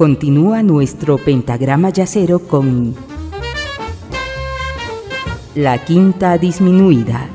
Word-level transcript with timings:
Continúa 0.00 0.62
nuestro 0.62 1.18
pentagrama 1.18 1.90
yacero 1.90 2.38
con 2.38 2.94
la 5.54 5.84
quinta 5.84 6.38
disminuida. 6.38 7.28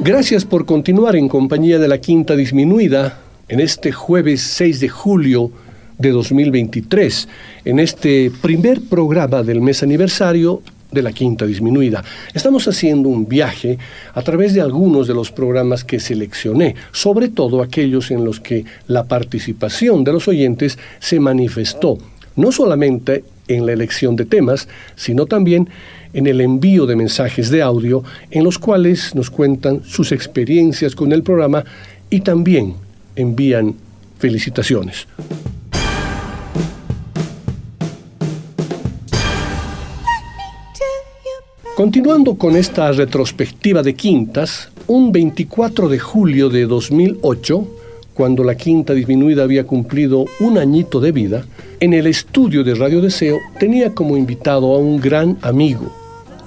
Gracias 0.00 0.46
por 0.46 0.64
continuar 0.64 1.14
en 1.14 1.28
compañía 1.28 1.78
de 1.78 1.88
la 1.88 2.00
quinta 2.00 2.36
disminuida 2.36 3.20
en 3.48 3.60
este 3.60 3.92
jueves 3.92 4.40
6 4.40 4.80
de 4.80 4.88
julio 4.88 5.50
de 5.98 6.08
2023, 6.08 7.28
en 7.66 7.80
este 7.80 8.32
primer 8.40 8.80
programa 8.80 9.42
del 9.42 9.60
mes 9.60 9.82
aniversario 9.82 10.62
de 10.92 11.02
la 11.02 11.12
quinta 11.12 11.46
disminuida. 11.46 12.04
Estamos 12.34 12.68
haciendo 12.68 13.08
un 13.08 13.26
viaje 13.26 13.78
a 14.14 14.22
través 14.22 14.54
de 14.54 14.60
algunos 14.60 15.08
de 15.08 15.14
los 15.14 15.32
programas 15.32 15.84
que 15.84 15.98
seleccioné, 15.98 16.76
sobre 16.92 17.28
todo 17.28 17.62
aquellos 17.62 18.10
en 18.10 18.24
los 18.24 18.40
que 18.40 18.64
la 18.86 19.04
participación 19.04 20.04
de 20.04 20.12
los 20.12 20.28
oyentes 20.28 20.78
se 21.00 21.18
manifestó, 21.18 21.98
no 22.36 22.52
solamente 22.52 23.24
en 23.48 23.66
la 23.66 23.72
elección 23.72 24.16
de 24.16 24.24
temas, 24.24 24.68
sino 24.94 25.26
también 25.26 25.68
en 26.12 26.26
el 26.26 26.40
envío 26.40 26.86
de 26.86 26.96
mensajes 26.96 27.50
de 27.50 27.62
audio 27.62 28.04
en 28.30 28.44
los 28.44 28.58
cuales 28.58 29.14
nos 29.14 29.30
cuentan 29.30 29.82
sus 29.84 30.12
experiencias 30.12 30.94
con 30.94 31.12
el 31.12 31.22
programa 31.22 31.64
y 32.10 32.20
también 32.20 32.74
envían 33.16 33.74
felicitaciones. 34.18 35.06
Continuando 41.76 42.34
con 42.34 42.54
esta 42.54 42.92
retrospectiva 42.92 43.82
de 43.82 43.94
quintas, 43.94 44.68
un 44.88 45.10
24 45.10 45.88
de 45.88 45.98
julio 45.98 46.50
de 46.50 46.66
2008, 46.66 47.66
cuando 48.12 48.44
la 48.44 48.56
quinta 48.56 48.92
disminuida 48.92 49.44
había 49.44 49.64
cumplido 49.64 50.26
un 50.40 50.58
añito 50.58 51.00
de 51.00 51.12
vida, 51.12 51.46
en 51.80 51.94
el 51.94 52.06
estudio 52.06 52.62
de 52.62 52.74
Radio 52.74 53.00
Deseo 53.00 53.38
tenía 53.58 53.94
como 53.94 54.18
invitado 54.18 54.74
a 54.74 54.78
un 54.78 55.00
gran 55.00 55.38
amigo, 55.40 55.90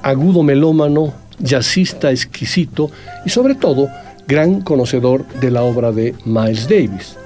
agudo 0.03 0.43
melómano, 0.43 1.11
jazzista 1.39 2.11
exquisito 2.11 2.91
y 3.25 3.31
sobre 3.31 3.55
todo 3.55 3.87
gran 4.27 4.61
conocedor 4.61 5.25
de 5.41 5.49
la 5.49 5.63
obra 5.63 5.91
de 5.91 6.13
Miles 6.25 6.69
Davis. 6.69 7.17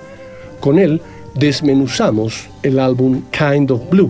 Con 0.62 0.80
él 0.80 1.02
desmenuzamos 1.36 2.48
el 2.64 2.80
álbum 2.80 3.24
Kind 3.38 3.72
of 3.72 3.90
Blue, 3.90 4.10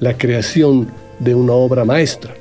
la 0.00 0.18
creación 0.18 0.88
de 1.20 1.36
una 1.36 1.52
obra 1.52 1.84
maestra 1.84 2.39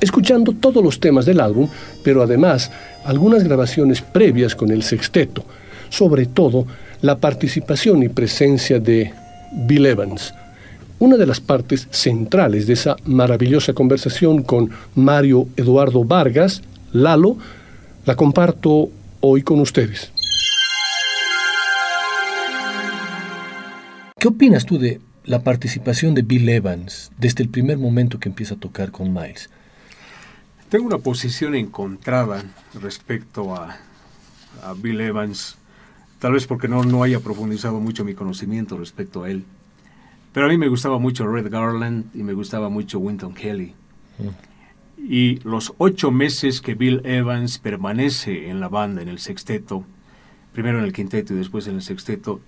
escuchando 0.00 0.52
todos 0.52 0.82
los 0.82 1.00
temas 1.00 1.26
del 1.26 1.40
álbum, 1.40 1.68
pero 2.02 2.22
además 2.22 2.70
algunas 3.04 3.44
grabaciones 3.44 4.00
previas 4.00 4.54
con 4.54 4.70
el 4.70 4.82
sexteto, 4.82 5.44
sobre 5.88 6.26
todo 6.26 6.66
la 7.02 7.18
participación 7.18 8.02
y 8.02 8.08
presencia 8.08 8.78
de 8.78 9.12
Bill 9.52 9.86
Evans. 9.86 10.34
Una 10.98 11.16
de 11.16 11.26
las 11.26 11.40
partes 11.40 11.88
centrales 11.90 12.66
de 12.66 12.74
esa 12.74 12.96
maravillosa 13.04 13.72
conversación 13.72 14.42
con 14.42 14.70
Mario 14.94 15.48
Eduardo 15.56 16.04
Vargas, 16.04 16.62
Lalo, 16.92 17.38
la 18.04 18.16
comparto 18.16 18.90
hoy 19.20 19.42
con 19.42 19.60
ustedes. 19.60 20.12
¿Qué 24.18 24.28
opinas 24.28 24.66
tú 24.66 24.78
de 24.78 25.00
la 25.24 25.42
participación 25.42 26.14
de 26.14 26.20
Bill 26.20 26.48
Evans 26.50 27.10
desde 27.16 27.42
el 27.42 27.48
primer 27.48 27.78
momento 27.78 28.18
que 28.18 28.28
empieza 28.28 28.54
a 28.54 28.60
tocar 28.60 28.90
con 28.90 29.12
Miles? 29.14 29.48
Tengo 30.70 30.86
una 30.86 30.98
posición 30.98 31.56
encontrada 31.56 32.44
respecto 32.80 33.56
a, 33.56 33.76
Bill 34.76 35.00
Evans, 35.00 35.56
tal 36.20 36.32
vez 36.32 36.46
porque 36.46 36.68
no, 36.68 36.84
no 36.84 37.02
haya 37.02 37.18
profundizado 37.18 37.80
mucho 37.80 38.04
mi 38.04 38.14
conocimiento 38.14 38.78
respecto 38.78 39.24
a 39.24 39.30
él. 39.30 39.44
Pero 40.32 40.46
a 40.46 40.48
mí 40.48 40.56
me 40.56 40.68
gustaba 40.68 40.98
mucho 40.98 41.26
Red 41.26 41.50
Garland 41.50 42.14
y 42.14 42.22
me 42.22 42.34
gustaba 42.34 42.68
mucho 42.68 43.00
Winton 43.00 43.34
Kelly. 43.34 43.74
Mm. 44.18 45.10
Y 45.10 45.36
los 45.40 45.72
ocho 45.78 46.12
meses 46.12 46.60
que 46.60 46.74
Bill 46.74 47.00
Evans 47.04 47.58
permanece 47.58 48.48
en 48.48 48.60
la 48.60 48.68
banda, 48.68 49.02
en 49.02 49.08
el 49.08 49.18
sexteto, 49.18 49.84
primero 50.52 50.78
en 50.78 50.84
el 50.84 50.92
quinteto 50.92 51.34
y 51.34 51.38
después 51.38 51.66
en 51.66 51.76
el 51.76 51.82
sexteto, 51.82 52.40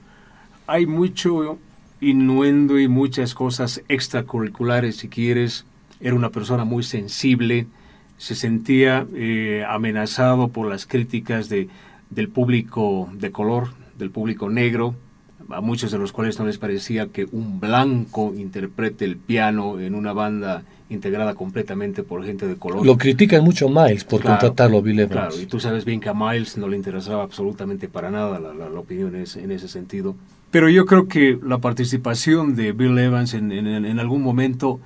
hay 0.69 0.87
mucho 0.87 1.59
innuendo 2.01 2.79
y 2.79 2.87
muchas 2.87 3.35
cosas 3.35 3.83
extracurriculares, 3.89 4.97
si 4.97 5.09
quieres. 5.09 5.65
Era 5.99 6.15
una 6.15 6.31
persona 6.31 6.65
muy 6.65 6.85
sensible, 6.85 7.67
se 8.23 8.37
sentía 8.37 9.05
eh, 9.17 9.65
amenazado 9.69 10.47
por 10.47 10.69
las 10.69 10.87
críticas 10.87 11.49
de, 11.49 11.69
del 12.09 12.29
público 12.29 13.11
de 13.15 13.33
color, 13.33 13.71
del 13.99 14.13
público 14.13 14.49
negro, 14.49 14.95
a 15.51 15.61
muchos 15.61 15.91
de 15.91 15.99
los 15.99 16.13
cuales 16.13 16.39
no 16.39 16.47
les 16.47 16.57
parecía 16.57 17.09
que 17.09 17.27
un 17.33 17.59
blanco 17.59 18.33
interprete 18.33 19.05
el 19.05 19.17
piano 19.17 19.81
en 19.81 19.97
una 19.97 20.13
banda 20.13 20.63
integrada 20.89 21.35
completamente 21.35 22.05
por 22.05 22.25
gente 22.25 22.47
de 22.47 22.55
color. 22.55 22.87
Lo 22.87 22.97
critican 22.97 23.43
mucho 23.43 23.69
Miles 23.69 24.05
por 24.05 24.23
contratarlo 24.23 24.79
a 24.79 24.83
Bill 24.83 25.01
Evans. 25.01 25.35
Claro, 25.35 25.43
y 25.43 25.47
tú 25.47 25.59
sabes 25.59 25.85
bien 25.85 25.99
que 25.99 26.09
a 26.09 26.15
Miles 26.15 26.57
no 26.57 26.69
le 26.69 26.77
interesaba 26.77 27.25
absolutamente 27.25 27.89
para 27.89 28.13
nada 28.13 28.39
la, 28.39 28.55
la, 28.55 28.79
opinión 28.79 29.17
en 29.17 29.51
ese 29.51 29.67
sentido. 29.67 30.15
Pero 30.53 30.69
yo 30.69 30.87
creo 30.87 31.09
que 31.09 31.41
la 31.45 31.59
participación 31.59 32.55
de 32.55 32.71
Bill 32.71 32.97
Evans 32.97 33.35
en, 33.35 33.51
en, 33.51 33.67
en 33.67 33.99
algún 33.99 34.23
momento 34.23 34.79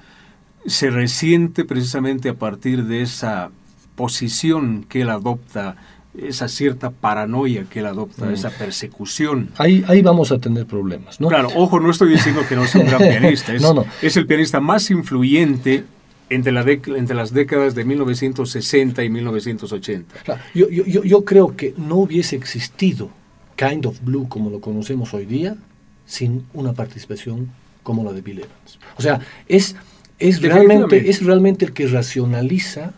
se 0.67 0.91
resiente 0.91 1.65
precisamente 1.65 2.29
a 2.29 2.35
partir 2.35 2.85
de 2.85 3.03
esa 3.03 3.51
posición 3.95 4.85
que 4.89 5.03
él 5.03 5.11
adopta, 5.11 5.77
esa 6.17 6.49
cierta 6.49 6.91
paranoia 6.91 7.65
que 7.65 7.81
él 7.81 7.87
adopta, 7.87 8.27
mm. 8.27 8.33
esa 8.33 8.51
persecución. 8.51 9.51
Ahí, 9.59 9.85
ahí 9.89 10.03
vamos 10.03 10.33
a 10.33 10.39
tener 10.39 10.67
problemas, 10.67 11.21
¿no? 11.21 11.29
Claro, 11.29 11.49
ojo, 11.55 11.81
no 11.81 11.91
estoy 11.91 12.11
diciendo 12.11 12.43
que 12.49 12.57
no 12.57 12.67
sea 12.67 12.83
un 12.83 12.89
gran 12.89 13.01
pianista, 13.21 13.55
es, 13.55 13.65
es 14.03 14.17
el 14.17 14.27
pianista 14.27 14.61
más 14.61 14.91
influyente 14.91 15.85
entre, 16.29 16.53
la 16.53 16.63
entre 16.63 17.15
las 17.15 17.33
décadas 17.33 17.75
de 17.75 17.85
1960 17.85 19.05
y 19.05 19.09
1980. 19.09 20.15
yo, 20.55 20.69
yo, 20.69 21.05
yo 21.05 21.25
creo 21.25 21.57
que 21.57 21.75
no 21.77 21.97
hubiese 21.97 22.37
existido 22.37 23.11
Kind 23.57 23.87
of 23.87 24.01
Blue 24.03 24.29
como 24.29 24.51
lo 24.51 24.61
conocemos 24.61 25.15
hoy 25.15 25.25
día 25.25 25.57
sin 26.05 26.47
una 26.53 26.73
participación 26.73 27.51
como 27.83 28.05
la 28.05 28.13
de 28.13 28.21
Bill 28.21 28.39
Evans. 28.39 28.79
O 28.97 29.03
sea, 29.03 29.21
es 29.49 29.77
es 30.19 30.41
realmente, 30.41 31.11
es 31.11 31.25
realmente 31.25 31.65
el 31.65 31.73
que 31.73 31.87
racionaliza 31.87 32.95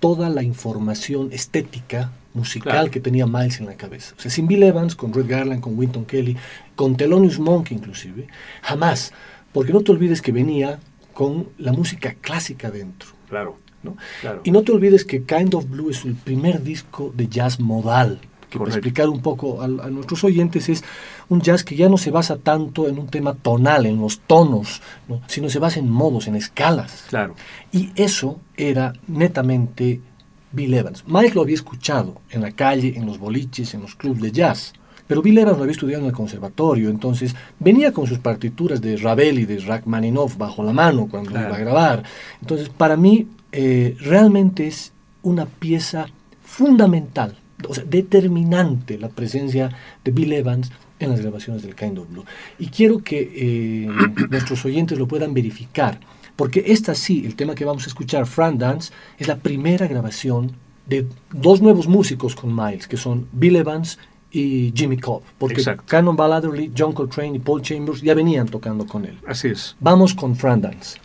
toda 0.00 0.28
la 0.28 0.42
información 0.42 1.32
estética 1.32 2.12
musical 2.34 2.90
que 2.90 3.00
tenía 3.00 3.26
Miles 3.26 3.60
en 3.60 3.66
la 3.66 3.74
cabeza. 3.74 4.14
O 4.16 4.20
sea, 4.20 4.30
sin 4.30 4.46
Bill 4.46 4.62
Evans, 4.62 4.94
con 4.94 5.12
Red 5.12 5.28
Garland, 5.28 5.60
con 5.60 5.78
Winton 5.78 6.04
Kelly, 6.04 6.36
con 6.76 6.96
Thelonious 6.96 7.38
Monk 7.38 7.72
inclusive, 7.72 8.28
jamás. 8.62 9.12
Porque 9.52 9.72
no 9.72 9.80
te 9.80 9.92
olvides 9.92 10.22
que 10.22 10.30
venía 10.30 10.78
con 11.14 11.48
la 11.58 11.72
música 11.72 12.14
clásica 12.20 12.70
dentro. 12.70 13.08
Claro. 13.28 13.56
¿no? 13.82 13.96
Y 14.44 14.50
no 14.50 14.62
te 14.62 14.72
olvides 14.72 15.04
que 15.04 15.22
Kind 15.22 15.54
of 15.54 15.68
Blue 15.68 15.90
es 15.90 16.04
el 16.04 16.14
primer 16.14 16.62
disco 16.62 17.12
de 17.16 17.28
jazz 17.28 17.60
modal 17.60 18.20
que 18.48 18.58
explicar 18.58 19.08
un 19.08 19.20
poco 19.20 19.60
a, 19.62 19.68
nuestros 19.68 20.24
oyentes 20.24 20.68
es 20.68 20.84
un 21.28 21.40
jazz 21.40 21.64
que 21.64 21.76
ya 21.76 21.88
no 21.88 21.98
se 21.98 22.10
basa 22.10 22.36
tanto 22.36 22.88
en 22.88 22.98
un 22.98 23.08
tema 23.08 23.34
tonal, 23.34 23.86
en 23.86 24.00
los 24.00 24.20
tonos, 24.20 24.80
sino 25.26 25.48
se 25.48 25.58
basa 25.58 25.78
en 25.78 25.90
modos, 25.90 26.26
en 26.26 26.36
escalas. 26.36 27.04
Claro. 27.08 27.34
Y 27.72 27.90
eso 27.94 28.40
era 28.56 28.92
netamente 29.06 30.00
Bill 30.52 30.74
Evans. 30.74 31.04
Mike 31.06 31.34
lo 31.34 31.42
había 31.42 31.54
escuchado 31.54 32.20
en 32.30 32.40
la 32.40 32.52
calle, 32.52 32.94
en 32.96 33.06
los 33.06 33.18
boliches, 33.18 33.74
en 33.74 33.82
los 33.82 33.94
clubes 33.94 34.22
de 34.22 34.32
jazz. 34.32 34.72
Pero 35.06 35.22
Bill 35.22 35.38
Evans 35.38 35.56
lo 35.56 35.62
había 35.62 35.72
estudiado 35.72 36.02
en 36.02 36.10
el 36.10 36.14
conservatorio, 36.14 36.90
entonces 36.90 37.34
venía 37.58 37.92
con 37.92 38.06
sus 38.06 38.18
partituras 38.18 38.80
de 38.80 38.96
Ravel 38.98 39.38
y 39.38 39.46
de 39.46 39.58
Rachmaninoff 39.58 40.36
bajo 40.36 40.62
la 40.62 40.72
mano 40.72 41.08
cuando 41.10 41.30
iba 41.30 41.54
a 41.54 41.58
grabar. 41.58 42.02
Entonces, 42.40 42.68
para 42.68 42.96
mí, 42.96 43.26
eh, 43.50 43.96
realmente 44.00 44.66
es 44.66 44.92
una 45.22 45.46
pieza 45.46 46.06
fundamental 46.44 47.36
o 47.66 47.74
sea, 47.74 47.84
determinante 47.84 48.98
la 48.98 49.08
presencia 49.08 49.70
de 50.04 50.10
Bill 50.10 50.32
Evans 50.32 50.70
en 50.98 51.10
las 51.10 51.20
grabaciones 51.20 51.62
del 51.62 51.74
Kind 51.74 51.98
of 51.98 52.08
Blue. 52.10 52.24
Y 52.58 52.68
quiero 52.68 52.98
que 52.98 53.32
eh, 53.34 53.88
nuestros 54.30 54.64
oyentes 54.64 54.98
lo 54.98 55.06
puedan 55.06 55.34
verificar, 55.34 56.00
porque 56.36 56.64
esta 56.66 56.94
sí, 56.94 57.24
el 57.26 57.34
tema 57.34 57.54
que 57.54 57.64
vamos 57.64 57.84
a 57.84 57.88
escuchar, 57.88 58.26
Fran 58.26 58.58
Dance, 58.58 58.92
es 59.18 59.26
la 59.26 59.36
primera 59.36 59.86
grabación 59.86 60.52
de 60.86 61.06
dos 61.32 61.60
nuevos 61.60 61.86
músicos 61.86 62.34
con 62.34 62.54
Miles, 62.54 62.88
que 62.88 62.96
son 62.96 63.28
Bill 63.32 63.56
Evans 63.56 63.98
y 64.30 64.72
Jimmy 64.74 64.98
Cobb, 64.98 65.22
porque 65.38 65.62
Canon 65.86 66.16
Balladolly, 66.16 66.72
John 66.76 66.92
Coltrane 66.92 67.36
y 67.36 67.38
Paul 67.38 67.62
Chambers 67.62 68.02
ya 68.02 68.14
venían 68.14 68.46
tocando 68.46 68.86
con 68.86 69.04
él. 69.04 69.18
Así 69.26 69.48
es. 69.48 69.76
Vamos 69.80 70.14
con 70.14 70.36
Fran 70.36 70.60
Dance. 70.60 70.98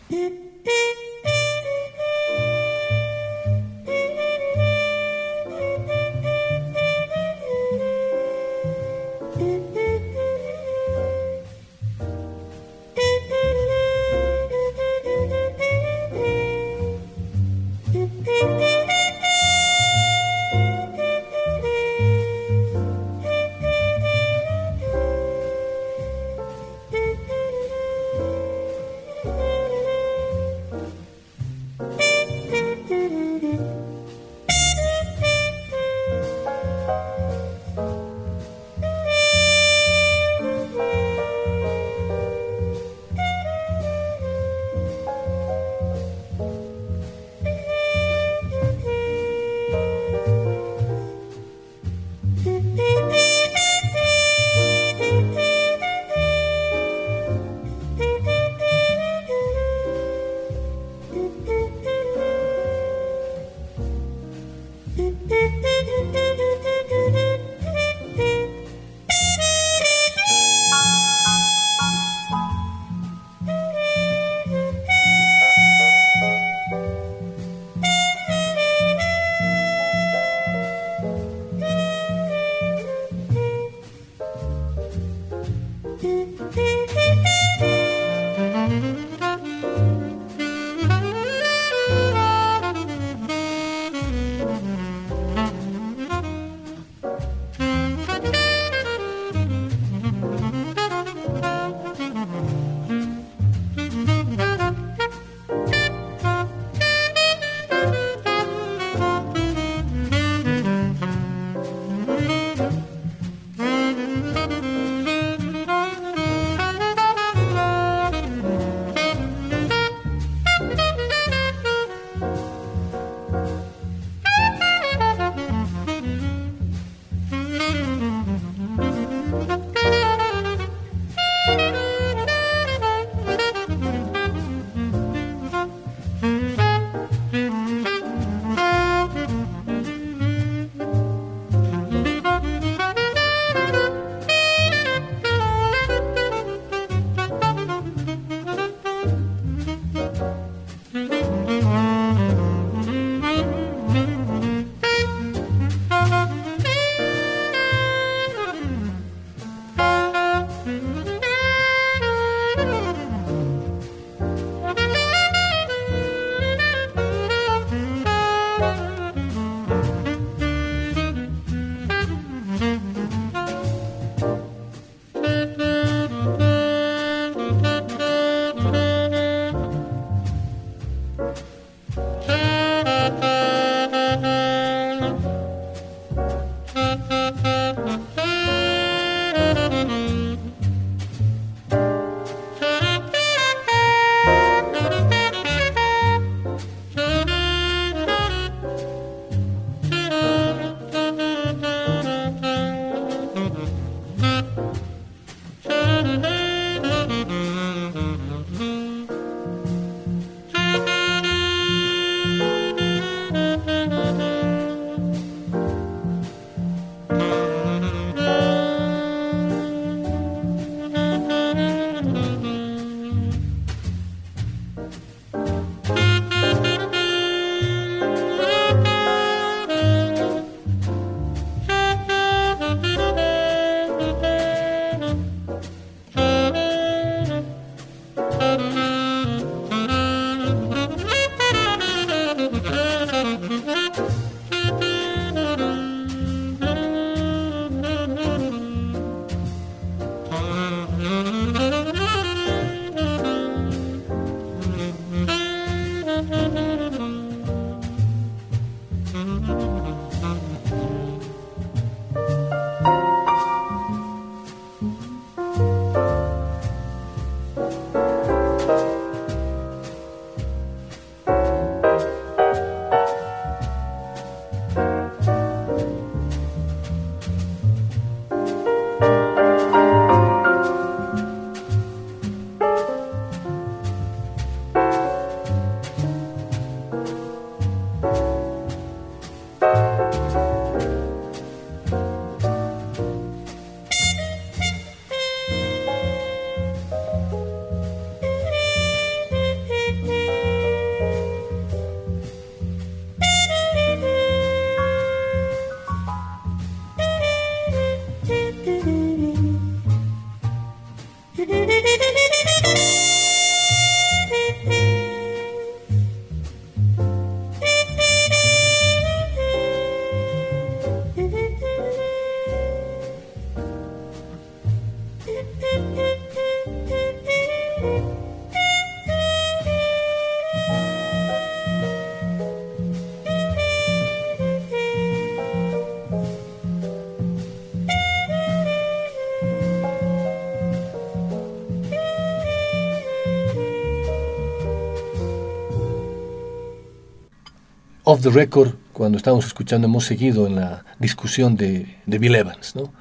Off 348.14 348.22
the 348.22 348.30
record, 348.30 348.76
cuando 348.92 349.18
estábamos 349.18 349.48
escuchando, 349.48 349.88
hemos 349.88 350.06
seguido 350.06 350.46
en 350.46 350.56
la 350.56 350.86
discusión 351.00 351.58
de, 351.58 351.98
Bill 352.06 352.36
Evans, 352.36 352.76
¿no? 352.76 352.94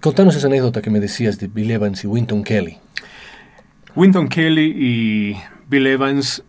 Contanos 0.00 0.34
esa 0.34 0.48
anécdota 0.48 0.82
que 0.82 0.90
me 0.90 0.98
decías 0.98 1.38
de 1.38 1.46
Bill 1.46 1.70
Evans 1.70 2.02
y 2.02 2.08
Winton 2.08 2.42
Kelly. 2.42 2.78
Winton 3.94 4.28
Kelly 4.28 4.74
y 4.76 5.36
Bill 5.68 5.86
Evans 5.86 6.42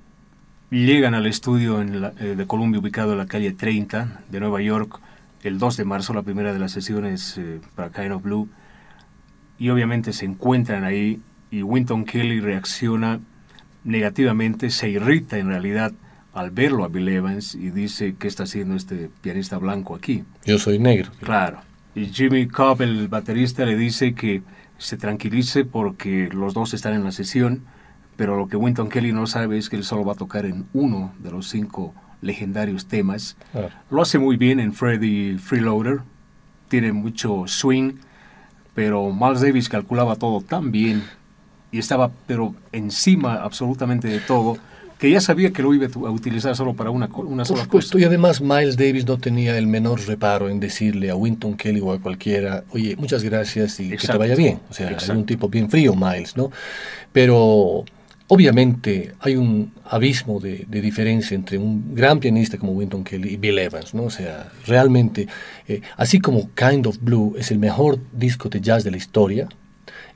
llegan 0.72 1.14
al 1.14 1.28
estudio 1.28 1.80
eh, 1.82 2.36
de 2.36 2.48
Columbia 2.48 2.80
ubicado 2.80 3.12
en 3.12 3.20
la 3.20 3.28
calle 3.28 3.52
30 3.52 4.22
de 4.30 4.40
Nueva 4.40 4.60
York 4.62 5.00
el 5.44 5.60
2 5.60 5.78
de 5.78 5.86
marzo, 5.86 6.14
la 6.14 6.24
primera 6.24 6.54
de 6.54 6.60
las 6.60 6.72
sesiones 6.72 7.38
eh, 7.38 7.60
para 7.76 7.92
Kind 7.92 8.14
of 8.14 8.24
Blue. 8.24 8.50
Y 9.60 9.70
obviamente 9.70 10.12
se 10.12 10.26
encuentran 10.26 10.86
ahí 10.86 11.22
y 11.52 11.62
Winton 11.62 12.06
Kelly 12.06 12.40
reacciona 12.40 13.20
negativamente, 13.84 14.72
se 14.72 14.90
irrita 14.90 15.38
en 15.38 15.50
realidad 15.50 15.94
al 16.34 16.52
verlo 16.52 16.84
a 16.84 16.88
Bill 16.88 17.10
Evans 17.10 17.56
y 17.56 17.70
dice, 17.70 18.16
¿qué 18.18 18.28
está 18.28 18.44
haciendo 18.44 18.76
este 18.76 19.10
pianista 19.22 19.58
blanco 19.58 19.96
aquí? 19.96 20.24
Yo 20.46 20.58
soy 20.58 20.80
negro. 20.80 21.12
Claro. 21.22 21.60
Y 21.96 22.08
Jimmy 22.08 22.48
Cobb, 22.48 22.82
el 22.82 23.08
baterista, 23.08 23.66
le 23.66 23.78
dice 23.78 24.16
que 24.16 24.42
se 24.80 24.98
tranquilice 24.98 25.64
porque 25.64 26.30
los 26.34 26.54
dos 26.54 26.74
están 26.74 26.94
en 26.94 27.04
la 27.04 27.12
sesión, 27.12 27.62
pero 28.16 28.36
lo 28.36 28.48
que 28.48 28.58
Winton 28.58 28.90
Kelly 28.90 29.14
no 29.14 29.28
sabe 29.28 29.58
es 29.58 29.70
que 29.70 29.76
él 29.76 29.84
solo 29.84 30.04
va 30.04 30.14
a 30.14 30.16
tocar 30.16 30.46
en 30.46 30.66
uno 30.74 31.14
de 31.20 31.32
los 31.32 31.50
cinco 31.50 31.94
legendarios 32.22 32.88
temas. 32.88 33.38
Lo 33.92 34.02
hace 34.02 34.18
muy 34.18 34.38
bien 34.38 34.60
en 34.60 34.74
Freddy 34.74 35.38
Freeloader, 35.38 36.02
tiene 36.68 36.94
mucho 36.94 37.44
swing, 37.46 37.94
pero 38.74 39.14
Miles 39.14 39.42
Davis 39.42 39.70
calculaba 39.70 40.16
todo 40.16 40.42
tan 40.42 40.72
bien 40.72 41.04
y 41.72 41.78
estaba 41.80 42.12
pero 42.26 42.56
encima 42.72 43.36
absolutamente 43.36 44.08
de 44.08 44.20
todo 44.20 44.58
que 45.04 45.12
ya 45.12 45.20
sabía 45.20 45.52
que 45.52 45.62
lo 45.62 45.74
iba 45.74 45.86
a 45.86 46.12
utilizar 46.12 46.56
solo 46.56 46.76
para 46.76 46.90
una, 46.90 47.08
una 47.08 47.44
sola 47.44 47.66
cosa. 47.66 48.00
Y 48.00 48.06
además 48.06 48.40
Miles 48.40 48.78
Davis 48.78 49.06
no 49.06 49.18
tenía 49.18 49.58
el 49.58 49.68
menor 49.68 50.00
reparo 50.08 50.48
en 50.48 50.62
decirle 50.62 51.10
a 51.10 51.16
Winton 51.18 51.58
Kelly 51.58 51.82
o 51.82 51.92
a 51.92 52.00
cualquiera, 52.00 52.64
oye, 52.70 52.96
muchas 52.96 53.22
gracias 53.22 53.82
y 53.82 53.90
que 53.90 54.08
te 54.08 54.18
vaya 54.18 54.34
bien. 54.34 54.62
O 54.70 54.74
sea, 54.74 54.92
es 54.92 55.10
un 55.10 55.26
tipo 55.26 55.50
bien 55.50 55.70
frío, 55.70 55.94
Miles, 55.94 56.38
¿no? 56.38 56.52
Pero 57.12 57.84
obviamente 58.28 59.12
hay 59.20 59.36
un 59.36 59.74
abismo 59.90 60.40
de, 60.40 60.66
diferencia 60.70 61.36
entre 61.36 61.58
un 61.58 61.94
gran 61.94 62.22
pianista 62.22 62.58
como 62.58 62.72
Winton 62.72 63.04
Kelly 63.04 63.34
y 63.34 63.36
Bill 63.36 63.60
Evans, 63.60 63.94
¿no? 63.94 64.04
O 64.04 64.10
sea, 64.10 64.54
realmente, 64.66 65.28
eh, 65.68 65.82
así 65.98 66.22
como 66.22 66.50
Kind 66.56 66.88
of 66.88 66.98
Blue 67.02 67.36
es 67.38 67.52
el 67.52 67.60
mejor 67.60 68.00
disco 68.14 68.48
de 68.48 68.62
jazz 68.62 68.86
de 68.86 68.92
la 68.92 68.96
historia, 68.96 69.50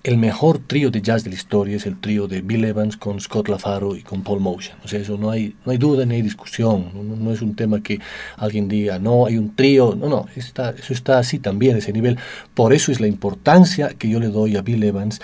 el 0.04 0.18
mejor 0.18 0.60
trío 0.60 0.90
de 0.90 1.02
jazz 1.02 1.24
de 1.24 1.32
la 1.32 1.36
historia 1.36 1.76
es 1.76 1.86
el 1.86 2.00
trío 2.00 2.28
de 2.28 2.42
Bill 2.42 2.64
Evans 2.64 2.96
con 2.96 3.20
Scott 3.20 3.50
LaFaro 3.50 3.96
y 3.96 4.04
con 4.04 4.24
Paul 4.24 4.40
Motion. 4.40 4.78
O 4.84 4.88
sea, 4.88 5.00
eso 5.00 5.18
no 5.18 5.32
hay, 5.32 5.56
no 5.66 5.72
hay 5.72 5.78
duda 5.78 6.06
ni 6.06 6.16
hay 6.16 6.22
discusión. 6.22 6.92
No, 6.94 7.32
es 7.32 7.42
un 7.42 7.56
tema 7.56 7.82
que 7.82 8.00
alguien 8.38 8.70
diga, 8.70 9.00
no, 9.00 9.26
hay 9.26 9.38
un 9.38 9.56
trío. 9.56 9.96
No, 10.00 10.08
no, 10.08 10.28
está, 10.36 10.70
eso 10.70 10.94
está 10.94 11.20
así 11.20 11.40
también, 11.40 11.78
ese 11.78 11.92
nivel. 11.92 12.18
Por 12.54 12.74
eso 12.74 12.92
es 12.92 13.02
la 13.02 13.08
importancia 13.08 13.90
que 13.98 14.10
yo 14.10 14.20
le 14.20 14.28
doy 14.28 14.56
a 14.56 14.62
Bill 14.62 14.84
Evans. 14.84 15.20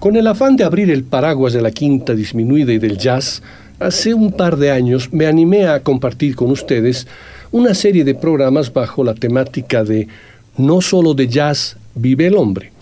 Con 0.00 0.16
el 0.16 0.26
afán 0.26 0.56
de 0.56 0.64
abrir 0.64 0.90
el 0.90 1.04
paraguas 1.04 1.52
de 1.52 1.62
la 1.62 1.70
quinta 1.70 2.14
disminuida 2.14 2.72
y 2.72 2.78
del 2.78 2.98
jazz, 2.98 3.42
hace 3.78 4.14
un 4.14 4.32
par 4.32 4.56
de 4.56 4.72
años 4.72 5.12
me 5.12 5.26
animé 5.26 5.66
a 5.66 5.84
compartir 5.84 6.34
con 6.34 6.50
ustedes 6.50 7.06
una 7.52 7.74
serie 7.74 8.04
de 8.04 8.14
programas 8.14 8.72
bajo 8.72 9.04
la 9.04 9.14
temática 9.14 9.84
de 9.84 10.08
no 10.56 10.80
solo 10.80 11.14
de 11.14 11.28
jazz 11.28 11.76
vive 11.94 12.26
el 12.26 12.36
hombre 12.36 12.72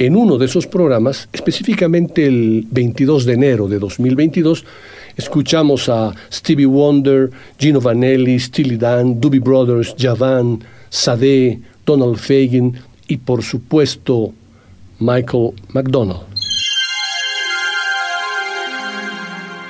en 0.00 0.16
uno 0.16 0.38
de 0.38 0.46
esos 0.46 0.66
programas, 0.66 1.28
específicamente 1.30 2.26
el 2.26 2.66
22 2.70 3.26
de 3.26 3.34
enero 3.34 3.68
de 3.68 3.78
2022, 3.78 4.64
escuchamos 5.14 5.90
a 5.90 6.14
Stevie 6.32 6.64
Wonder, 6.64 7.30
Gino 7.58 7.82
Vanelli, 7.82 8.40
Steely 8.40 8.78
Dan, 8.78 9.20
Doobie 9.20 9.40
Brothers, 9.40 9.94
Javan, 9.98 10.64
Sade, 10.88 11.60
Donald 11.84 12.16
Fagen 12.16 12.80
y 13.08 13.18
por 13.18 13.42
supuesto 13.42 14.32
Michael 15.00 15.50
McDonald. 15.74 16.22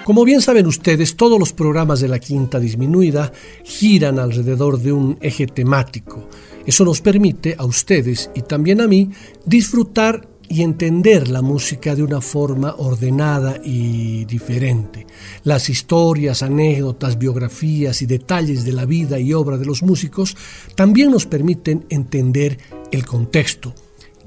Como 0.05 0.25
bien 0.25 0.43
saben 0.43 0.69
ustedes, 0.69 1.17
todos 1.17 1.41
los 1.41 1.53
programas 1.53 2.01
de 2.01 2.09
la 2.09 2.21
quinta 2.21 2.61
disminuida 2.61 3.33
giran 3.65 4.21
alrededor 4.21 4.79
de 4.79 4.93
un 4.93 5.19
eje 5.21 5.49
temático 5.49 6.29
eso 6.67 6.85
nos 6.85 7.01
permite 7.01 7.55
a 7.59 7.65
ustedes 7.65 8.31
y 8.35 8.43
también 8.43 8.81
a 8.81 8.89
mí 8.89 9.11
disfrutar 9.45 10.29
y 10.51 10.63
entender 10.63 11.29
la 11.29 11.43
música 11.43 11.95
de 11.95 12.03
una 12.03 12.21
forma 12.21 12.75
ordenada 12.77 13.61
y 13.65 14.25
diferente. 14.25 15.07
Las 15.45 15.71
historias, 15.71 16.43
anécdotas, 16.43 17.17
biografías 17.17 18.03
y 18.03 18.07
detalles 18.07 18.65
de 18.65 18.73
la 18.73 18.85
vida 18.85 19.21
y 19.21 19.33
obra 19.33 19.59
de 19.59 19.65
los 19.65 19.85
músicos 19.85 20.37
también 20.75 21.13
nos 21.13 21.25
permiten 21.25 21.87
entender 21.89 22.59
el 22.91 23.07
contexto, 23.07 23.73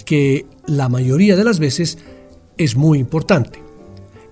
que 0.05 0.45
la 0.65 0.87
mayoría 0.87 1.35
de 1.35 1.43
las 1.43 1.59
veces 1.59 1.97
es 2.57 2.77
muy 2.77 2.99
importante. 2.99 3.61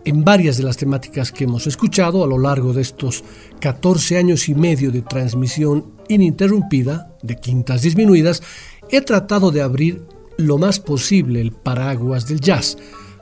En 0.06 0.24
varias 0.24 0.56
de 0.56 0.64
las 0.64 0.78
temáticas 0.78 1.34
que 1.34 1.44
hemos 1.44 1.68
escuchado 1.68 2.24
a 2.24 2.28
lo 2.28 2.40
largo 2.40 2.72
de 2.72 2.84
estos 2.84 3.26
14 3.60 4.18
años 4.18 4.48
y 4.48 4.56
medio 4.56 4.92
de 4.92 5.02
transmisión 5.02 5.92
ininterrumpida 6.08 7.11
de 7.22 7.36
quintas 7.36 7.82
disminuidas, 7.82 8.42
he 8.90 9.02
tratado 9.02 9.52
de 9.52 9.62
abrir 9.62 10.02
lo 10.38 10.58
más 10.58 10.80
posible 10.80 11.42
el 11.42 11.52
paraguas 11.52 12.28
del 12.28 12.40
jazz, 12.40 12.78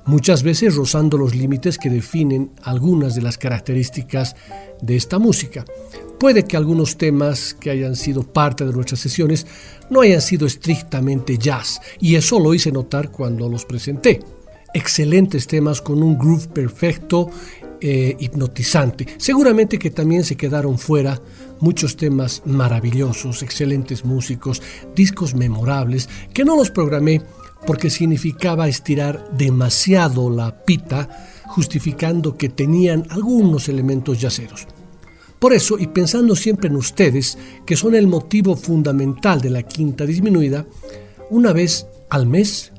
muchas 0.06 0.44
veces 0.44 0.76
rozando 0.76 1.18
los 1.18 1.36
límites 1.36 1.78
que 1.78 1.90
definen 1.90 2.52
algunas 2.64 3.16
de 3.16 3.22
las 3.22 3.38
características 3.38 4.36
de 4.82 4.96
esta 4.96 5.20
música. 5.20 5.66
Puede 6.20 6.44
que 6.44 6.58
algunos 6.58 6.98
temas 6.98 7.54
que 7.54 7.70
hayan 7.70 7.96
sido 7.96 8.24
parte 8.24 8.66
de 8.66 8.74
nuestras 8.74 9.00
sesiones 9.00 9.46
no 9.90 10.02
hayan 10.02 10.22
sido 10.22 10.48
estrictamente 10.48 11.38
jazz, 11.38 11.80
y 12.00 12.16
eso 12.16 12.40
lo 12.40 12.54
hice 12.54 12.72
notar 12.72 13.12
cuando 13.12 13.48
los 13.50 13.66
presenté. 13.66 14.20
Excelentes 14.74 15.48
temas 15.48 15.82
con 15.82 16.04
un 16.04 16.18
groove 16.18 16.48
perfecto 16.48 17.30
eh, 17.82 18.16
hipnotizante. 18.20 19.08
Seguramente 19.18 19.80
que 19.80 19.90
también 19.90 20.24
se 20.24 20.36
quedaron 20.36 20.78
fuera 20.78 21.20
muchos 21.60 21.96
temas 21.96 22.42
maravillosos, 22.46 23.44
excelentes 23.44 24.06
músicos, 24.06 24.62
discos 24.96 25.36
memorables, 25.36 26.10
que 26.34 26.46
no 26.46 26.56
los 26.56 26.72
programé 26.72 27.22
porque 27.66 27.90
significaba 27.90 28.68
estirar 28.68 29.30
demasiado 29.32 30.30
la 30.30 30.64
pita, 30.64 31.10
justificando 31.48 32.38
que 32.38 32.50
tenían 32.50 33.06
algunos 33.10 33.70
elementos 33.70 34.20
yaceros. 34.20 34.68
Por 35.40 35.54
eso, 35.54 35.78
y 35.80 35.88
pensando 35.88 36.36
siempre 36.36 36.68
en 36.70 36.76
ustedes, 36.76 37.38
que 37.66 37.78
son 37.78 37.96
el 37.96 38.08
motivo 38.08 38.56
fundamental 38.56 39.40
de 39.40 39.50
la 39.50 39.64
quinta 39.64 40.06
disminuida, 40.06 40.66
una 41.30 41.54
vez 41.54 41.88
al 42.10 42.26
mes 42.26 42.74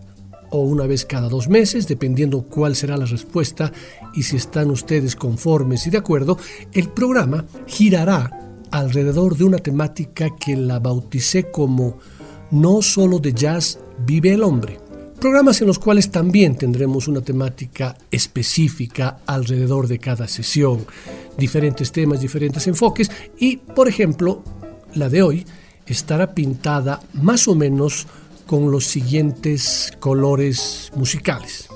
o 0.51 0.61
una 0.61 0.87
vez 0.87 1.07
cada 1.07 1.29
dos 1.29 1.49
meses, 1.49 1.89
dependiendo 1.89 2.43
cuál 2.43 2.77
será 2.77 2.97
la 2.97 3.07
respuesta 3.07 3.73
y 4.15 4.25
si 4.25 4.37
están 4.37 4.71
ustedes 4.71 5.17
conformes 5.17 5.87
y 5.87 5.91
de 5.91 5.99
acuerdo, 5.99 6.37
el 6.73 6.89
programa 6.89 7.47
girará 7.67 8.50
alrededor 8.71 9.37
de 9.37 9.45
una 9.45 9.59
temática 9.59 10.37
que 10.37 10.57
la 10.57 10.79
bauticé 10.79 11.51
como 11.51 11.99
No 12.51 12.83
solo 12.83 13.19
de 13.19 13.33
jazz 13.33 13.79
vive 14.05 14.33
el 14.33 14.43
hombre. 14.43 14.79
Programas 15.21 15.61
en 15.61 15.67
los 15.67 15.79
cuales 15.79 16.11
también 16.11 16.57
tendremos 16.57 17.07
una 17.07 17.21
temática 17.21 17.97
específica 18.11 19.19
alrededor 19.27 19.87
de 19.87 19.99
cada 19.99 20.27
sesión, 20.27 20.87
diferentes 21.37 21.93
temas, 21.93 22.21
diferentes 22.21 22.67
enfoques 22.67 23.11
y, 23.39 23.59
por 23.59 23.87
ejemplo, 23.87 24.43
la 24.95 25.09
de 25.09 25.23
hoy 25.23 25.47
estará 25.87 26.35
pintada 26.35 27.01
más 27.13 27.49
o 27.49 27.55
menos 27.55 28.07
con 28.47 28.71
los 28.71 28.87
siguientes 28.87 29.93
colores 30.01 30.91
musicales. 30.97 31.69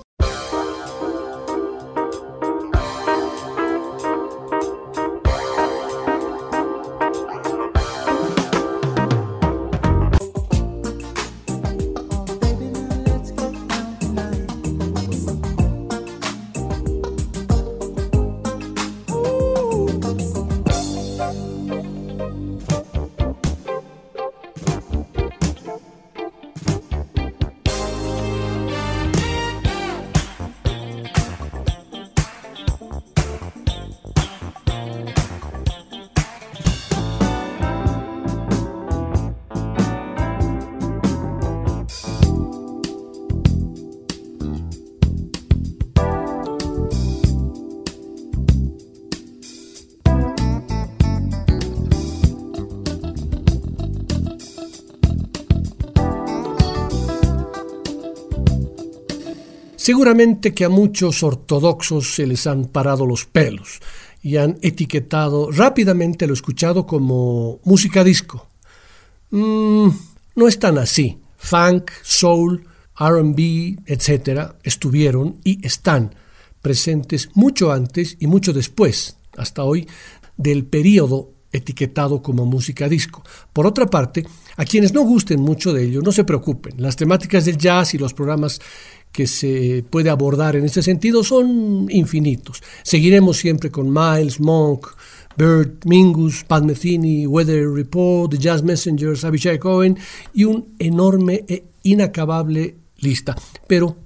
Seguramente 59.84 60.54
que 60.54 60.64
a 60.64 60.70
muchos 60.70 61.22
ortodoxos 61.22 62.14
se 62.14 62.26
les 62.26 62.46
han 62.46 62.68
parado 62.68 63.04
los 63.04 63.26
pelos 63.26 63.80
y 64.22 64.38
han 64.38 64.56
etiquetado 64.62 65.50
rápidamente 65.50 66.26
lo 66.26 66.32
escuchado 66.32 66.86
como 66.86 67.60
música 67.64 68.02
disco. 68.02 68.48
Mm, 69.28 69.88
no 70.36 70.48
es 70.48 70.58
tan 70.58 70.78
así. 70.78 71.18
Funk, 71.36 71.90
soul, 72.02 72.66
RB, 72.98 73.76
etc., 73.84 74.54
estuvieron 74.62 75.38
y 75.44 75.62
están 75.66 76.14
presentes 76.62 77.28
mucho 77.34 77.70
antes 77.70 78.16
y 78.18 78.26
mucho 78.26 78.54
después, 78.54 79.18
hasta 79.36 79.64
hoy, 79.64 79.86
del 80.38 80.64
periodo 80.64 81.34
etiquetado 81.54 82.22
como 82.22 82.46
música 82.46 82.88
disco. 82.88 83.22
Por 83.52 83.66
otra 83.66 83.86
parte, 83.86 84.26
a 84.56 84.64
quienes 84.64 84.92
no 84.92 85.02
gusten 85.02 85.40
mucho 85.40 85.72
de 85.72 85.84
ello, 85.84 86.00
no 86.02 86.10
se 86.10 86.24
preocupen. 86.24 86.74
Las 86.78 86.96
temáticas 86.96 87.44
del 87.44 87.58
jazz 87.58 87.94
y 87.94 87.98
los 87.98 88.12
programas 88.12 88.60
que 89.14 89.28
se 89.28 89.84
puede 89.88 90.10
abordar 90.10 90.56
en 90.56 90.64
este 90.64 90.82
sentido 90.82 91.22
son 91.22 91.86
infinitos. 91.88 92.60
Seguiremos 92.82 93.36
siempre 93.36 93.70
con 93.70 93.88
Miles, 93.92 94.40
Monk, 94.40 94.88
Bert, 95.38 95.84
Mingus, 95.84 96.42
Pat 96.42 96.64
Metheny, 96.64 97.24
Weather 97.24 97.70
Report, 97.70 98.32
The 98.32 98.38
Jazz 98.38 98.64
Messengers, 98.64 99.24
Abishai 99.24 99.60
Cohen 99.60 99.96
y 100.32 100.42
un 100.42 100.74
enorme 100.80 101.44
e 101.46 101.62
inacabable 101.84 102.74
lista. 102.96 103.36
Pero 103.68 103.96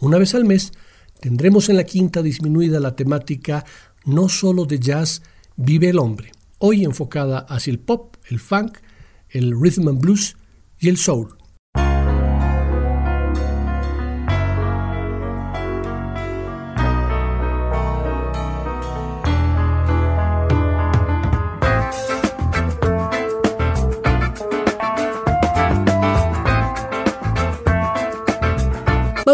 una 0.00 0.18
vez 0.18 0.34
al 0.34 0.44
mes 0.44 0.72
tendremos 1.20 1.68
en 1.68 1.76
la 1.76 1.84
quinta 1.84 2.20
disminuida 2.20 2.80
la 2.80 2.96
temática 2.96 3.64
no 4.06 4.28
solo 4.28 4.64
de 4.64 4.80
jazz 4.80 5.22
vive 5.54 5.90
el 5.90 6.00
hombre, 6.00 6.32
hoy 6.58 6.84
enfocada 6.84 7.38
hacia 7.48 7.70
el 7.70 7.78
pop, 7.78 8.16
el 8.28 8.40
funk, 8.40 8.78
el 9.30 9.54
rhythm 9.56 9.86
and 9.86 10.00
blues 10.00 10.36
y 10.80 10.88
el 10.88 10.96
soul. 10.96 11.37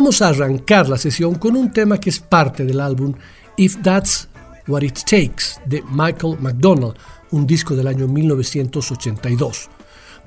Vamos 0.05 0.21
a 0.21 0.29
arrancar 0.29 0.87
la 0.87 0.99
sesión 0.99 1.37
con 1.37 1.57
un 1.57 1.73
tema 1.73 1.99
que 1.99 2.11
es 2.11 2.21
parte 2.21 2.67
del 2.67 2.81
álbum 2.81 3.15
If 3.57 3.81
That's 3.83 4.29
What 4.69 4.83
It 4.83 4.99
Takes 4.99 5.63
de 5.65 5.83
Michael 5.91 6.37
McDonald, 6.41 6.95
un 7.31 7.47
disco 7.47 7.75
del 7.75 7.87
año 7.87 8.07
1982. 8.07 9.71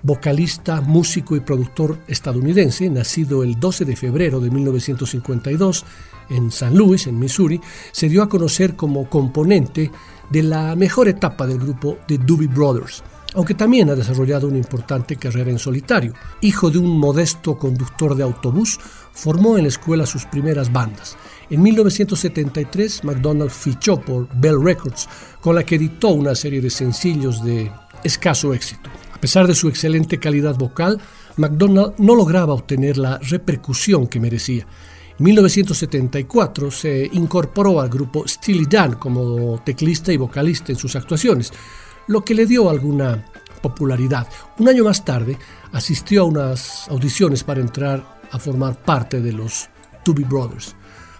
Vocalista, 0.01 0.81
músico 0.81 1.35
y 1.35 1.41
productor 1.41 1.99
estadounidense, 2.07 2.89
nacido 2.89 3.43
el 3.43 3.59
12 3.59 3.85
de 3.85 3.95
febrero 3.95 4.39
de 4.39 4.49
1952 4.49 5.85
en 6.31 6.49
San 6.49 6.75
Luis, 6.75 7.05
en 7.05 7.19
Missouri, 7.19 7.61
se 7.91 8.09
dio 8.09 8.23
a 8.23 8.29
conocer 8.29 8.75
como 8.75 9.07
componente 9.07 9.91
de 10.31 10.41
la 10.41 10.75
mejor 10.75 11.07
etapa 11.07 11.45
del 11.45 11.59
grupo 11.59 11.99
The 12.07 12.17
Doobie 12.17 12.47
Brothers 12.47 13.03
aunque 13.33 13.53
también 13.53 13.89
ha 13.89 13.95
desarrollado 13.95 14.47
una 14.47 14.57
importante 14.57 15.15
carrera 15.15 15.51
en 15.51 15.59
solitario. 15.59 16.13
Hijo 16.41 16.69
de 16.69 16.79
un 16.79 16.97
modesto 16.97 17.57
conductor 17.57 18.15
de 18.15 18.23
autobús, 18.23 18.79
formó 19.11 19.57
en 19.57 19.63
la 19.63 19.69
escuela 19.69 20.05
sus 20.05 20.25
primeras 20.25 20.71
bandas. 20.71 21.17
En 21.49 21.61
1973, 21.61 23.03
McDonald 23.03 23.51
fichó 23.51 23.99
por 23.99 24.27
Bell 24.39 24.61
Records, 24.61 25.07
con 25.41 25.55
la 25.55 25.63
que 25.63 25.75
editó 25.75 26.09
una 26.09 26.35
serie 26.35 26.61
de 26.61 26.69
sencillos 26.69 27.43
de 27.43 27.71
escaso 28.03 28.53
éxito. 28.53 28.89
A 29.13 29.19
pesar 29.19 29.47
de 29.47 29.55
su 29.55 29.67
excelente 29.67 30.19
calidad 30.19 30.55
vocal, 30.55 30.99
McDonald 31.37 31.93
no 31.97 32.15
lograba 32.15 32.53
obtener 32.53 32.97
la 32.97 33.17
repercusión 33.19 34.07
que 34.07 34.19
merecía. 34.19 34.67
En 35.19 35.25
1974 35.25 36.69
se 36.69 37.09
incorporó 37.13 37.81
al 37.81 37.89
grupo 37.89 38.27
Steely 38.27 38.67
Dan 38.69 38.93
como 38.93 39.59
teclista 39.63 40.13
y 40.13 40.17
vocalista 40.17 40.71
en 40.71 40.77
sus 40.77 40.95
actuaciones, 40.95 41.51
lo 42.07 42.23
que 42.23 42.33
le 42.33 42.45
dio 42.45 42.69
alguna 42.69 43.25
popularidad. 43.61 44.27
Un 44.57 44.69
año 44.69 44.83
más 44.83 45.03
tarde 45.03 45.37
asistió 45.71 46.21
a 46.21 46.25
unas 46.25 46.87
audiciones 46.89 47.43
para 47.43 47.61
entrar 47.61 48.03
a 48.31 48.39
formar 48.39 48.81
parte 48.81 49.21
de 49.21 49.31
los 49.31 49.69
Doobie 50.05 50.25
Brothers. 50.25 50.75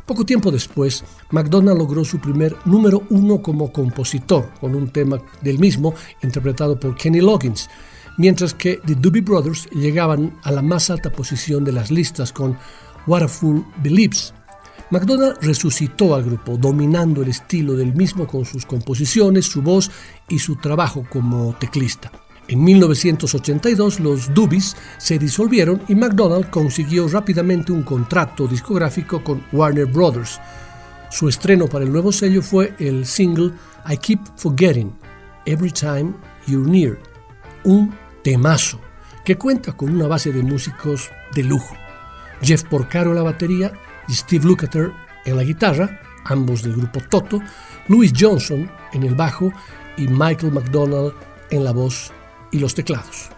Poco 0.06 0.24
tiempo 0.24 0.52
después, 0.52 1.04
McDonald 1.32 1.78
logró 1.78 2.06
su 2.06 2.20
primer 2.20 2.56
número 2.64 3.04
uno 3.10 3.42
como 3.42 3.74
compositor, 3.74 4.50
con 4.62 4.74
un 4.74 4.90
tema 4.90 5.22
del 5.42 5.60
mismo 5.60 5.94
interpretado 6.24 6.80
por 6.80 6.96
Kenny 6.96 7.20
Loggins, 7.20 7.70
mientras 8.18 8.54
que 8.54 8.80
The 8.86 8.96
Doobie 8.96 9.22
Brothers 9.22 9.70
llegaban 9.72 10.40
a 10.44 10.52
la 10.52 10.62
más 10.62 10.90
alta 10.90 11.12
posición 11.12 11.66
de 11.66 11.74
las 11.74 11.92
listas 11.92 12.32
con 12.32 12.58
What 13.06 13.24
a 13.24 13.28
Fool 13.28 13.66
Believes, 13.84 14.34
McDonald 14.90 15.38
resucitó 15.42 16.16
al 16.16 16.24
grupo, 16.24 16.58
dominando 16.58 17.22
el 17.22 17.30
estilo 17.30 17.76
del 17.76 17.94
mismo 17.94 18.26
con 18.26 18.46
sus 18.46 18.66
composiciones, 18.66 19.46
su 19.46 19.62
voz 19.62 19.92
y 20.30 20.40
su 20.40 20.56
trabajo 20.56 21.06
como 21.10 21.54
teclista. 21.60 22.12
En 22.48 22.64
1982 22.64 24.00
los 24.00 24.34
Doobies 24.34 24.78
se 24.98 25.20
disolvieron 25.20 25.82
y 25.90 25.96
McDonald 25.96 26.50
consiguió 26.50 27.10
rápidamente 27.10 27.74
un 27.74 27.84
contrato 27.84 28.48
discográfico 28.48 29.22
con 29.22 29.44
Warner 29.52 29.88
Brothers. 29.88 30.40
Su 31.12 31.28
estreno 31.28 31.68
para 31.68 31.84
el 31.84 31.92
nuevo 31.92 32.14
sello 32.14 32.42
fue 32.42 32.74
el 32.80 33.06
single 33.06 33.52
I 33.90 33.98
Keep 33.98 34.22
Forgetting 34.38 34.94
Every 35.46 35.72
Time 35.72 36.14
You're 36.48 36.70
Near, 36.70 36.98
un 37.66 37.94
temazo 38.24 38.80
que 39.26 39.38
cuenta 39.38 39.74
con 39.74 39.92
una 39.92 40.08
base 40.08 40.32
de 40.32 40.42
músicos 40.42 41.12
de 41.36 41.44
lujo. 41.44 41.76
Jeff 42.42 42.64
Porcaro 42.64 43.14
la 43.14 43.24
batería 43.24 43.74
Steve 44.14 44.46
Lukather 44.46 44.92
en 45.26 45.36
la 45.36 45.44
guitarra, 45.44 46.00
ambos 46.26 46.64
del 46.64 46.74
grupo 46.74 47.00
Toto, 47.10 47.42
Louis 47.88 48.14
Johnson 48.18 48.70
en 48.94 49.04
el 49.04 49.16
bajo 49.16 49.52
y 49.98 50.08
Michael 50.08 50.52
McDonald 50.52 51.14
en 51.50 51.64
la 51.64 51.72
voz 51.72 52.12
y 52.52 52.60
los 52.60 52.76
teclados. 52.76 53.37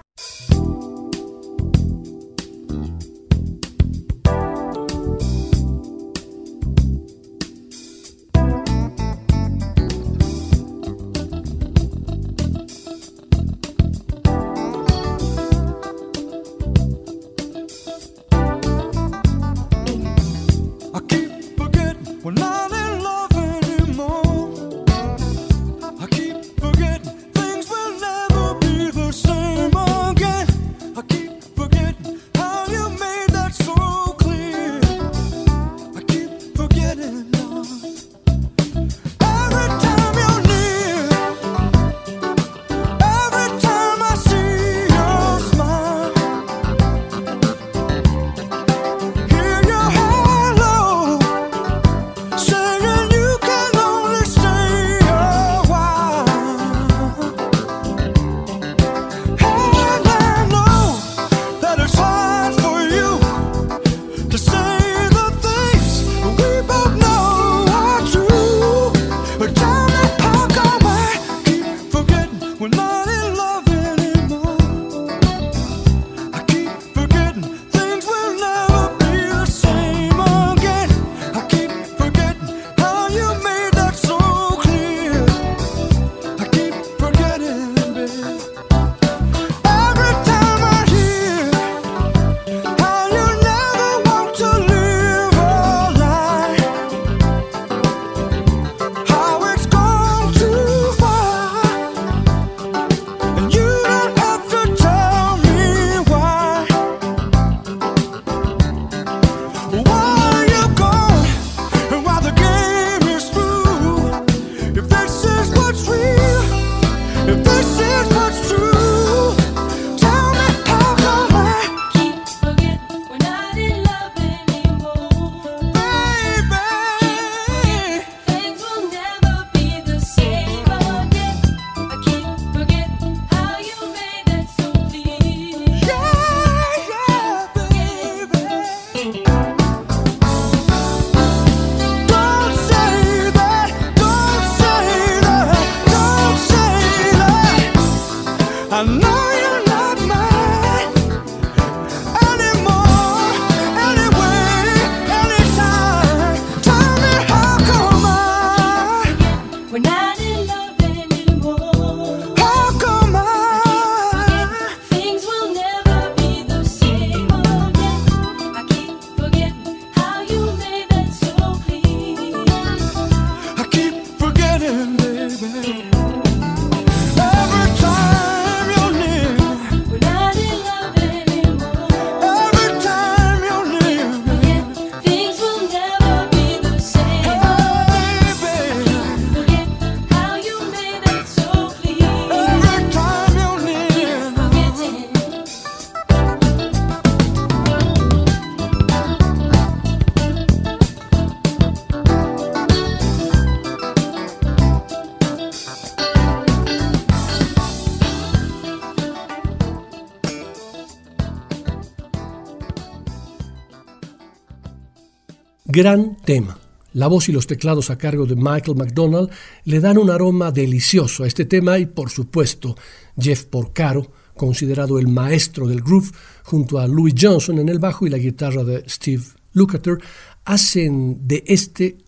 Gran 215.71 216.17
tema. 216.25 216.57
La 216.93 217.05
voz 217.05 217.29
y 217.29 217.31
los 217.31 217.45
teclados 217.45 217.91
a 217.91 217.97
cargo 217.99 218.25
de 218.25 218.35
Michael 218.35 218.75
McDonald 218.75 219.29
le 219.65 219.79
dan 219.79 219.99
un 219.99 220.09
aroma 220.09 220.51
delicioso 220.51 221.23
a 221.23 221.27
este 221.27 221.45
tema 221.45 221.77
y 221.77 221.85
por 221.85 222.09
supuesto 222.09 222.75
Jeff 223.15 223.43
Porcaro, 223.43 224.11
considerado 224.35 224.97
el 224.97 225.07
maestro 225.07 225.67
del 225.67 225.81
groove, 225.81 226.09
junto 226.43 226.79
a 226.79 226.87
Louis 226.87 227.13
Johnson 227.15 227.59
en 227.59 227.69
el 227.69 227.77
bajo 227.77 228.07
y 228.07 228.09
la 228.09 228.17
guitarra 228.17 228.63
de 228.63 228.83
Steve 228.89 229.21
Lukather, 229.53 229.99
hacen 230.43 231.27
de 231.27 231.43
este 231.45 231.99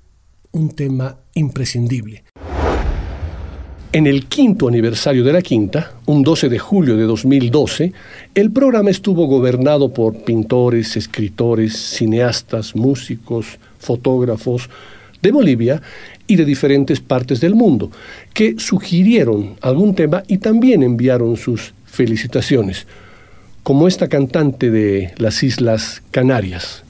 un 0.53 0.71
tema 0.71 1.19
imprescindible. 1.35 2.23
En 3.93 4.07
el 4.07 4.27
quinto 4.27 4.69
aniversario 4.69 5.21
de 5.25 5.33
la 5.33 5.41
quinta, 5.41 5.91
un 6.05 6.23
12 6.23 6.47
de 6.47 6.59
julio 6.59 6.95
de 6.95 7.03
2012, 7.03 7.91
el 8.33 8.49
programa 8.49 8.89
estuvo 8.89 9.25
gobernado 9.25 9.93
por 9.93 10.23
pintores, 10.23 10.95
escritores, 10.95 11.75
cineastas, 11.75 12.73
músicos, 12.73 13.59
fotógrafos 13.79 14.69
de 15.21 15.31
Bolivia 15.33 15.81
y 16.25 16.37
de 16.37 16.45
diferentes 16.45 17.01
partes 17.01 17.41
del 17.41 17.53
mundo, 17.53 17.91
que 18.33 18.55
sugirieron 18.59 19.55
algún 19.59 19.93
tema 19.93 20.23
y 20.25 20.37
también 20.37 20.83
enviaron 20.83 21.35
sus 21.35 21.73
felicitaciones, 21.83 22.87
como 23.61 23.89
esta 23.89 24.07
cantante 24.07 24.71
de 24.71 25.13
las 25.17 25.43
Islas 25.43 26.01
Canarias. 26.11 26.85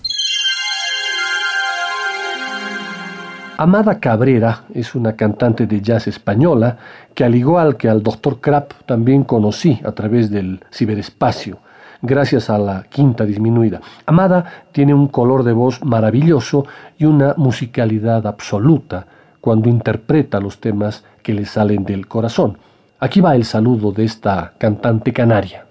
Amada 3.62 4.00
Cabrera 4.00 4.64
es 4.74 4.96
una 4.96 5.16
cantante 5.16 5.68
de 5.68 5.82
jazz 5.82 6.08
española 6.08 6.78
que 7.14 7.24
al 7.24 7.36
igual 7.36 7.78
que 7.78 7.90
al 7.90 8.02
Dr. 8.02 8.42
Krapp 8.42 8.72
también 8.88 9.24
conocí 9.24 9.80
a 9.86 9.92
través 9.92 10.32
del 10.32 10.64
ciberespacio, 10.74 11.60
gracias 12.02 12.50
a 12.50 12.58
la 12.58 12.82
quinta 12.90 13.24
disminuida. 13.24 13.80
Amada 14.08 14.64
tiene 14.72 14.96
un 14.96 15.10
color 15.10 15.44
de 15.44 15.54
voz 15.54 15.86
maravilloso 15.86 16.66
y 16.98 17.06
una 17.06 17.36
musicalidad 17.38 18.26
absoluta 18.26 19.06
cuando 19.40 19.70
interpreta 19.70 20.40
los 20.40 20.60
temas 20.60 21.04
que 21.22 21.36
le 21.36 21.46
salen 21.46 21.84
del 21.84 22.08
corazón. 22.08 22.58
Aquí 23.00 23.22
va 23.22 23.36
el 23.36 23.46
saludo 23.46 23.92
de 23.92 24.06
esta 24.06 24.54
cantante 24.58 25.14
canaria. 25.14 25.66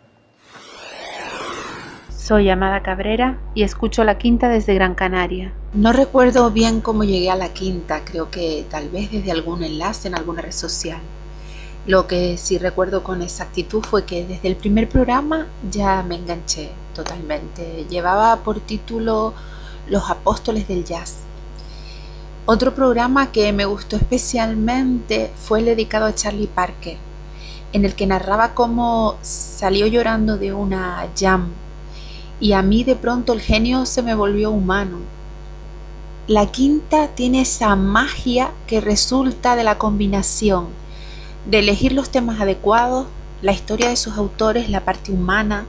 Soy 2.31 2.49
Amada 2.49 2.81
Cabrera 2.85 3.38
y 3.57 3.64
escucho 3.64 4.05
la 4.05 4.16
quinta 4.16 4.49
desde 4.49 4.75
Gran 4.75 4.95
Canaria. 4.95 5.53
No 5.75 5.93
recuerdo 5.93 6.53
bien 6.53 6.81
cómo 6.81 7.03
llegué 7.03 7.29
a 7.29 7.35
la 7.35 7.53
quinta, 7.53 8.05
creo 8.05 8.31
que 8.31 8.64
tal 8.71 8.88
vez 8.88 9.11
desde 9.11 9.33
algún 9.33 9.64
enlace 9.64 10.07
en 10.07 10.14
alguna 10.14 10.40
red 10.40 10.53
social. 10.53 11.01
Lo 11.88 12.07
que 12.07 12.37
sí 12.37 12.57
recuerdo 12.57 13.03
con 13.03 13.21
exactitud 13.21 13.83
fue 13.83 14.05
que 14.05 14.25
desde 14.25 14.47
el 14.47 14.55
primer 14.55 14.88
programa 14.88 15.49
ya 15.73 16.05
me 16.05 16.14
enganché 16.14 16.71
totalmente. 16.95 17.87
Llevaba 17.90 18.37
por 18.45 18.61
título 18.61 19.35
Los 19.88 20.09
Apóstoles 20.09 20.69
del 20.69 20.85
Jazz. 20.85 21.16
Otro 22.47 22.77
programa 22.77 23.33
que 23.33 23.53
me 23.53 23.64
gustó 23.64 23.97
especialmente 23.97 25.33
fue 25.35 25.59
el 25.59 25.64
dedicado 25.64 26.07
a 26.07 26.14
Charlie 26.14 26.47
Parker, 26.47 26.97
en 27.73 27.85
el 27.85 27.97
que 27.97 28.07
narraba 28.07 28.55
cómo 28.55 29.16
salió 29.21 29.88
llorando 29.88 30.37
de 30.37 30.53
una 30.53 31.09
jam 31.19 31.49
y 32.40 32.53
a 32.53 32.62
mí 32.62 32.85
de 32.85 32.96
pronto 32.96 33.35
el 33.35 33.40
genio 33.40 33.87
se 33.87 34.03
me 34.03 34.14
volvió 34.14 34.50
humano. 34.50 34.98
La 36.26 36.46
quinta 36.46 37.09
tiene 37.09 37.42
esa 37.42 37.76
magia 37.76 38.50
que 38.66 38.81
resulta 38.81 39.57
de 39.57 39.64
la 39.64 39.79
combinación 39.79 40.68
de 41.46 41.59
elegir 41.59 41.92
los 41.92 42.11
temas 42.11 42.40
adecuados, 42.40 43.07
la 43.42 43.53
historia 43.53 43.88
de 43.88 43.96
sus 43.96 44.16
autores, 44.16 44.70
la 44.70 44.85
parte 44.85 45.12
humana 45.12 45.66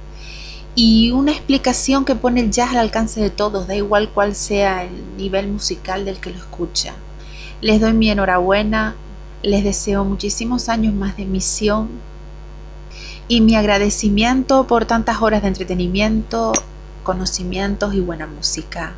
y 0.76 1.12
una 1.12 1.32
explicación 1.32 2.06
que 2.06 2.16
pone 2.16 2.40
el 2.40 2.52
jazz 2.52 2.72
al 2.72 2.78
alcance 2.78 3.22
de 3.22 3.30
todos, 3.30 3.68
da 3.68 3.76
igual 3.76 4.10
cuál 4.10 4.36
sea 4.36 4.84
el 4.84 5.18
nivel 5.18 5.48
musical 5.50 6.06
del 6.06 6.20
que 6.20 6.32
lo 6.32 6.38
escucha. 6.38 6.94
Les 7.60 7.82
doy 7.82 7.94
mi 7.94 8.10
enhorabuena, 8.10 8.96
les 9.44 9.64
deseo 9.64 10.06
muchísimos 10.06 10.70
años 10.70 10.94
más 10.94 11.18
de 11.18 11.26
misión 11.26 11.90
y 13.28 13.42
mi 13.42 13.56
agradecimiento 13.56 14.68
por 14.68 14.86
tantas 14.86 15.22
horas 15.22 15.42
de 15.42 15.50
entretenimiento, 15.50 16.52
conocimientos 17.04 17.94
y 17.94 18.00
buena 18.00 18.28
música. 18.28 18.94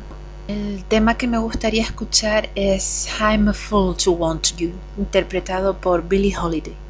El 0.46 0.84
tema 0.84 1.16
que 1.16 1.26
me 1.26 1.38
gustaría 1.38 1.82
escuchar 1.82 2.50
es 2.54 3.08
I'm 3.18 3.48
a 3.48 3.54
Fool 3.54 3.96
to 3.96 4.12
Want 4.12 4.56
You, 4.56 4.72
interpretado 4.98 5.78
por 5.78 6.06
Billie 6.06 6.36
Holiday. 6.36 6.83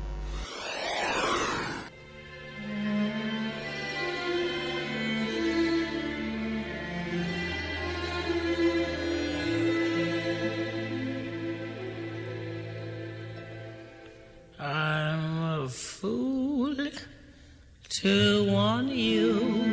To 18.04 18.44
want 18.52 18.90
you. 18.90 19.64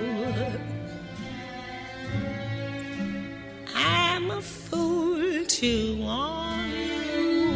I'm 3.75 4.31
a 4.31 4.41
fool 4.41 5.45
to 5.45 5.97
want 5.97 6.71
you. 6.71 7.49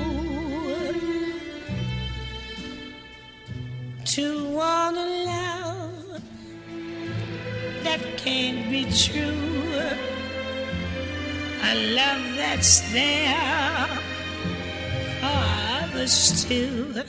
To 4.04 4.50
want 4.50 4.98
a 4.98 5.08
love 5.32 6.22
that 7.86 8.02
can't 8.18 8.70
be 8.70 8.84
true. 8.92 9.80
A 11.72 11.74
love 11.96 12.36
that's 12.36 12.82
there 12.92 13.88
for 15.22 15.40
others 15.86 16.44
too. 16.44 17.02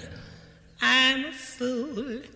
I'm 0.80 1.24
a 1.24 1.32
fool 1.32 2.35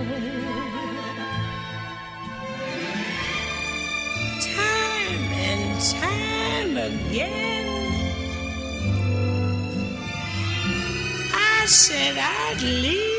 Again. 7.11 7.67
I 11.33 11.65
said 11.65 12.15
I'd 12.17 12.61
leave 12.61 13.10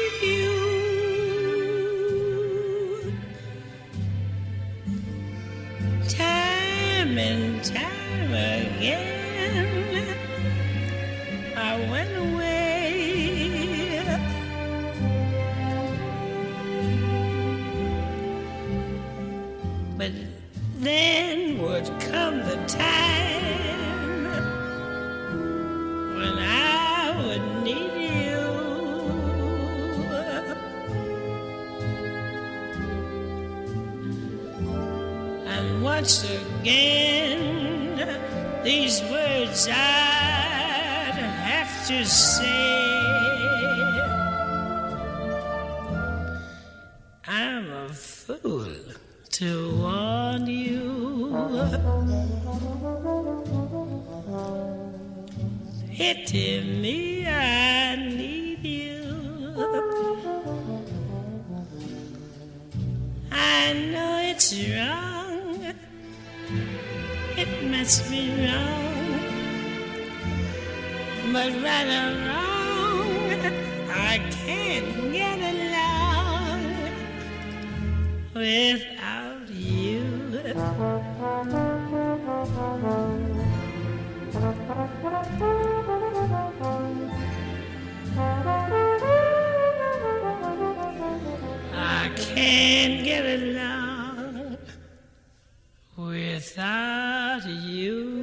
I 73.94 74.18
can't 74.30 75.12
get 75.12 75.38
along 75.38 76.62
without 78.34 79.48
you. 79.50 80.02
I 91.74 92.10
can't 92.16 93.04
get 93.04 93.24
along 93.40 94.56
without 95.96 97.46
you. 97.46 98.21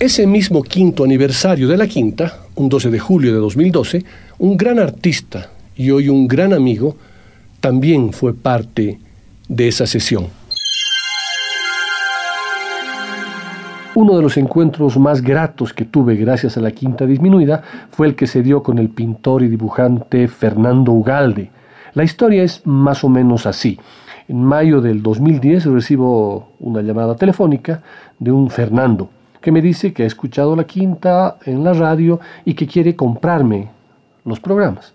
Ese 0.00 0.28
mismo 0.28 0.62
quinto 0.62 1.02
aniversario 1.02 1.66
de 1.66 1.76
la 1.76 1.88
quinta, 1.88 2.42
un 2.54 2.68
12 2.68 2.88
de 2.88 3.00
julio 3.00 3.32
de 3.32 3.40
2012, 3.40 4.04
un 4.38 4.56
gran 4.56 4.78
artista 4.78 5.50
y 5.74 5.90
hoy 5.90 6.08
un 6.08 6.28
gran 6.28 6.52
amigo 6.52 6.96
también 7.58 8.12
fue 8.12 8.32
parte 8.32 9.00
de 9.48 9.66
esa 9.66 9.88
sesión. 9.88 10.28
Uno 13.96 14.16
de 14.16 14.22
los 14.22 14.36
encuentros 14.36 14.96
más 14.98 15.20
gratos 15.20 15.72
que 15.72 15.84
tuve 15.84 16.14
gracias 16.14 16.56
a 16.56 16.60
la 16.60 16.70
quinta 16.70 17.04
disminuida 17.04 17.64
fue 17.90 18.06
el 18.06 18.14
que 18.14 18.28
se 18.28 18.44
dio 18.44 18.62
con 18.62 18.78
el 18.78 18.90
pintor 18.90 19.42
y 19.42 19.48
dibujante 19.48 20.28
Fernando 20.28 20.92
Ugalde. 20.92 21.50
La 21.94 22.04
historia 22.04 22.44
es 22.44 22.64
más 22.64 23.02
o 23.02 23.08
menos 23.08 23.46
así. 23.46 23.80
En 24.28 24.44
mayo 24.44 24.80
del 24.80 25.02
2010 25.02 25.64
recibo 25.64 26.52
una 26.60 26.82
llamada 26.82 27.16
telefónica 27.16 27.82
de 28.20 28.30
un 28.30 28.48
Fernando 28.48 29.10
que 29.48 29.52
me 29.52 29.62
dice 29.62 29.94
que 29.94 30.02
ha 30.02 30.06
escuchado 30.06 30.54
la 30.54 30.64
quinta 30.64 31.38
en 31.46 31.64
la 31.64 31.72
radio 31.72 32.20
y 32.44 32.52
que 32.52 32.66
quiere 32.66 32.94
comprarme 32.94 33.70
los 34.26 34.40
programas. 34.40 34.92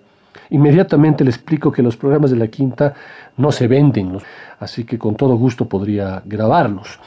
Inmediatamente 0.52 1.24
le 1.24 1.32
explico 1.32 1.72
que 1.72 1.82
los 1.82 1.98
programas 1.98 2.30
de 2.30 2.38
la 2.38 2.50
quinta 2.50 2.94
no 3.36 3.52
se 3.52 3.68
venden, 3.68 4.20
así 4.60 4.84
que 4.84 5.00
con 5.00 5.16
todo 5.16 5.36
gusto 5.38 5.68
podría 5.68 6.22
grabarlos. 6.24 7.00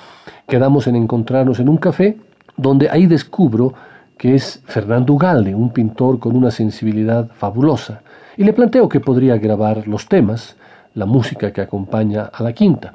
Quedamos 0.49 0.89
en 0.89 0.97
encontrarnos 0.97 1.61
en 1.61 1.69
un 1.69 1.77
café 1.77 2.17
donde 2.57 2.91
ahí 2.91 3.07
descubro 3.07 3.75
que 4.19 4.35
es 4.35 4.61
Fernando 4.65 5.13
Ugalde, 5.13 5.55
un 5.55 5.71
pintor 5.73 6.19
con 6.19 6.35
una 6.35 6.51
sensibilidad 6.51 7.31
fabulosa, 7.31 8.01
y 8.37 8.43
le 8.43 8.55
planteo 8.55 8.89
que 8.89 8.99
podría 8.99 9.37
grabar 9.37 9.87
los 9.87 10.09
temas, 10.09 10.57
la 10.95 11.07
música 11.07 11.53
que 11.53 11.61
acompaña 11.61 12.25
a 12.25 12.43
la 12.43 12.53
quinta. 12.53 12.95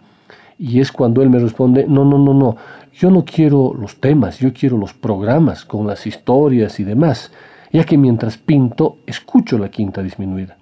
Y 0.62 0.80
es 0.80 0.92
cuando 0.92 1.24
él 1.24 1.32
me 1.32 1.40
responde, 1.40 1.88
no, 1.88 2.06
no, 2.06 2.20
no, 2.20 2.36
no, 2.36 2.56
yo 2.94 3.10
no 3.10 3.26
quiero 3.26 3.74
los 3.74 4.00
temas, 4.00 4.38
yo 4.38 4.54
quiero 4.54 4.78
los 4.78 4.94
programas 4.94 5.66
con 5.66 5.88
las 5.88 6.06
historias 6.06 6.80
y 6.80 6.84
demás, 6.84 7.32
ya 7.72 7.84
que 7.84 7.98
mientras 7.98 8.38
pinto 8.38 8.98
escucho 9.08 9.58
la 9.58 9.70
quinta 9.70 10.04
disminuida. 10.04 10.58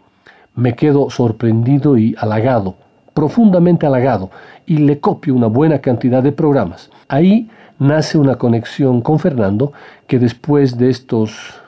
Me 0.56 0.74
quedo 0.74 1.10
sorprendido 1.10 1.98
y 1.98 2.16
halagado, 2.18 2.78
profundamente 3.14 3.88
halagado, 3.88 4.32
y 4.66 4.78
le 4.78 5.02
copio 5.02 5.36
una 5.36 5.48
buena 5.48 5.80
cantidad 5.80 6.24
de 6.24 6.32
programas. 6.32 6.90
Ahí 7.10 7.50
nace 7.78 8.18
una 8.18 8.38
conexión 8.38 9.02
con 9.02 9.20
Fernando 9.20 9.74
que 10.08 10.18
después 10.18 10.78
de 10.78 10.92
estos 10.92 11.60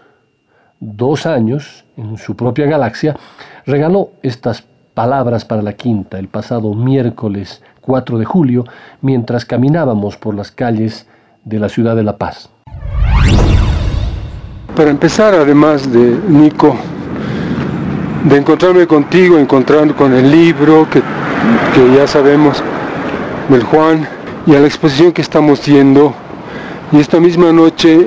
dos 0.80 1.26
años, 1.26 1.84
en 1.98 2.17
su 2.17 2.38
propia 2.38 2.65
galaxia, 2.65 3.17
regaló 3.65 4.12
estas 4.24 4.62
palabras 5.02 5.46
para 5.46 5.64
la 5.64 5.74
quinta 5.74 6.20
el 6.20 6.28
pasado 6.28 6.76
miércoles 6.76 7.64
4 7.82 8.20
de 8.20 8.26
julio, 8.26 8.66
mientras 9.02 9.46
caminábamos 9.46 10.16
por 10.16 10.36
las 10.36 10.52
calles 10.52 11.08
de 11.44 11.58
la 11.58 11.70
ciudad 11.70 11.96
de 11.96 12.04
La 12.04 12.18
Paz. 12.18 12.52
Para 14.76 14.92
empezar, 14.92 15.34
además 15.34 15.92
de 15.92 16.20
Nico, 16.30 16.76
de 18.26 18.38
encontrarme 18.38 18.86
contigo, 18.86 19.40
encontrando 19.40 19.96
con 19.96 20.14
el 20.14 20.30
libro 20.30 20.88
que, 20.88 21.02
que 21.74 21.96
ya 21.96 22.06
sabemos 22.06 22.62
del 23.50 23.64
Juan 23.64 24.08
y 24.46 24.54
a 24.54 24.60
la 24.60 24.68
exposición 24.68 25.14
que 25.14 25.24
estamos 25.24 25.66
yendo. 25.66 26.14
Y 26.92 27.00
esta 27.00 27.20
misma 27.20 27.52
noche 27.52 28.06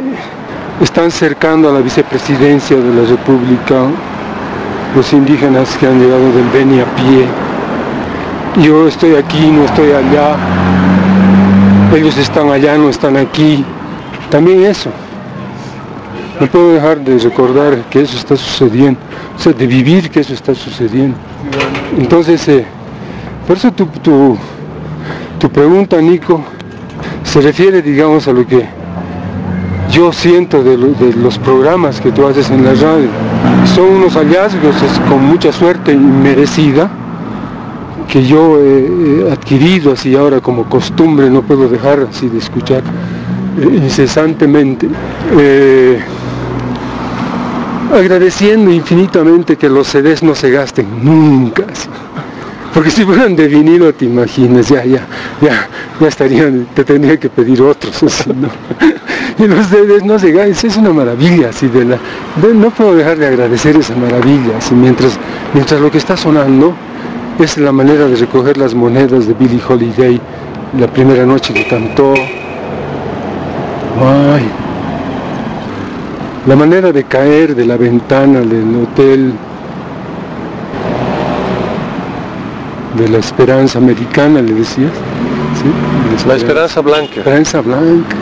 están 0.80 1.10
cercando 1.10 1.68
a 1.68 1.72
la 1.72 1.80
vicepresidencia 1.80 2.76
de 2.76 3.02
la 3.02 3.10
República 3.10 3.88
los 4.94 5.12
indígenas 5.12 5.76
que 5.76 5.86
han 5.86 5.98
llegado 6.00 6.32
del 6.32 6.48
Beni 6.52 6.80
a 6.80 6.84
pie. 6.94 7.26
Yo 8.64 8.86
estoy 8.86 9.14
aquí, 9.16 9.50
no 9.50 9.64
estoy 9.64 9.90
allá. 9.92 10.36
Ellos 11.94 12.16
están 12.16 12.50
allá, 12.50 12.76
no 12.78 12.88
están 12.88 13.16
aquí. 13.16 13.64
También 14.30 14.64
eso. 14.64 14.90
No 16.40 16.46
puedo 16.48 16.72
dejar 16.74 16.98
de 17.00 17.18
recordar 17.18 17.76
que 17.90 18.02
eso 18.02 18.16
está 18.16 18.36
sucediendo, 18.36 18.98
o 19.36 19.40
sea, 19.40 19.52
de 19.52 19.66
vivir 19.68 20.10
que 20.10 20.20
eso 20.20 20.34
está 20.34 20.52
sucediendo. 20.54 21.16
Entonces, 21.96 22.46
eh, 22.48 22.64
por 23.46 23.56
eso 23.56 23.70
tu, 23.72 23.86
tu, 23.86 24.36
tu 25.38 25.48
pregunta, 25.48 26.00
Nico, 26.00 26.40
se 27.22 27.40
refiere, 27.40 27.82
digamos, 27.82 28.26
a 28.26 28.32
lo 28.32 28.44
que 28.44 28.64
yo 29.92 30.12
siento 30.12 30.64
de, 30.64 30.76
lo- 30.76 30.88
de 30.88 31.12
los 31.14 31.38
programas 31.38 32.00
que 32.00 32.10
tú 32.10 32.26
haces 32.26 32.50
en 32.50 32.64
la 32.64 32.70
radio. 32.74 33.08
Son 33.74 33.86
unos 33.86 34.14
hallazgos 34.14 34.74
con 35.08 35.24
mucha 35.24 35.52
suerte 35.52 35.92
y 35.92 35.96
merecida 35.96 36.90
que 38.08 38.24
yo 38.24 38.60
he, 38.60 39.26
he 39.26 39.32
adquirido 39.32 39.92
así 39.92 40.14
ahora 40.14 40.40
como 40.40 40.64
costumbre, 40.64 41.30
no 41.30 41.42
puedo 41.42 41.68
dejar 41.68 42.06
así 42.10 42.28
de 42.28 42.38
escuchar 42.38 42.82
eh, 43.58 43.80
incesantemente. 43.82 44.88
Eh, 45.38 46.00
agradeciendo 47.92 48.72
infinitamente 48.72 49.56
que 49.56 49.68
los 49.68 49.88
CDs 49.88 50.22
no 50.22 50.34
se 50.34 50.50
gasten 50.50 50.86
nunca. 51.02 51.64
Porque 52.74 52.90
si 52.90 53.04
fueran 53.04 53.36
de 53.36 53.46
vinilo, 53.46 53.94
te 53.94 54.04
imaginas, 54.04 54.68
ya, 54.68 54.84
ya, 54.84 55.06
ya, 55.40 55.68
ya 56.00 56.08
estarían, 56.08 56.66
te 56.74 56.82
tendría 56.84 57.16
que 57.18 57.30
pedir 57.30 57.62
otros, 57.62 58.02
así, 58.02 58.30
¿no? 58.30 58.48
Y 59.38 59.46
los 59.48 59.66
CDs 59.66 60.04
no 60.04 60.18
se 60.18 60.30
es 60.50 60.76
una 60.76 60.92
maravilla, 60.92 61.50
así, 61.50 61.68
de 61.68 61.84
la, 61.84 61.96
de- 62.42 62.54
no 62.54 62.70
puedo 62.70 62.94
dejar 62.96 63.16
de 63.18 63.26
agradecer 63.26 63.76
esa 63.76 63.94
maravilla, 63.94 64.58
así, 64.58 64.74
mientras, 64.74 65.18
mientras 65.52 65.80
lo 65.80 65.90
que 65.90 65.98
está 65.98 66.16
sonando 66.16 66.74
es 67.38 67.56
la 67.58 67.72
manera 67.72 68.06
de 68.06 68.16
recoger 68.16 68.56
las 68.58 68.74
monedas 68.74 69.26
de 69.26 69.34
Billie 69.34 69.60
Holiday, 69.68 70.20
la 70.78 70.86
primera 70.88 71.24
noche 71.24 71.52
que 71.54 71.66
cantó. 71.66 72.14
Ay, 74.00 74.44
la 76.46 76.56
manera 76.56 76.92
de 76.92 77.04
caer 77.04 77.54
de 77.54 77.64
la 77.64 77.76
ventana 77.76 78.40
del 78.40 78.82
hotel 78.82 79.32
de 82.96 83.08
la 83.08 83.18
esperanza 83.18 83.78
americana, 83.78 84.40
le 84.40 84.52
decías. 84.52 84.92
¿Sí? 85.60 86.26
La 86.28 86.36
Esperanza 86.36 86.80
Blanca. 86.80 87.16
Esperanza 87.16 87.60
blanca. 87.60 88.14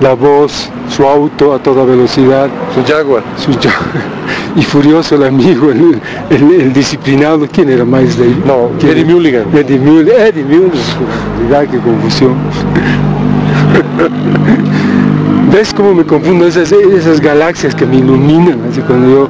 La 0.00 0.14
voz, 0.14 0.68
su 0.88 1.06
auto 1.06 1.54
a 1.54 1.60
toda 1.62 1.84
velocidad, 1.84 2.48
Su 2.74 2.82
Jaguar. 2.92 3.22
su 3.36 3.52
ya- 3.60 3.70
y 4.56 4.62
furioso 4.62 5.14
el 5.14 5.22
amigo, 5.24 5.70
el, 5.70 6.00
el- 6.30 6.60
el 6.60 6.72
disciplinado, 6.72 7.46
¿quién 7.52 7.68
era 7.68 7.84
Miles 7.84 8.18
Davis? 8.18 8.36
No, 8.44 8.70
¿Quién 8.80 8.92
Eddie? 8.98 9.04
Mulligan. 9.04 9.44
Eddie 9.54 9.78
Mulligan, 9.78 10.20
Eddie 10.20 10.44
Mulligan, 10.44 11.66
qué 11.70 11.78
confusión. 11.78 12.32
¿Ves 15.52 15.72
cómo 15.74 15.94
me 15.94 16.04
confundo 16.04 16.46
esas, 16.46 16.72
esas 16.72 17.20
galaxias 17.20 17.74
que 17.74 17.84
me 17.86 17.96
iluminan 17.96 18.60
así 18.70 18.80
cuando 18.80 19.08
yo 19.08 19.28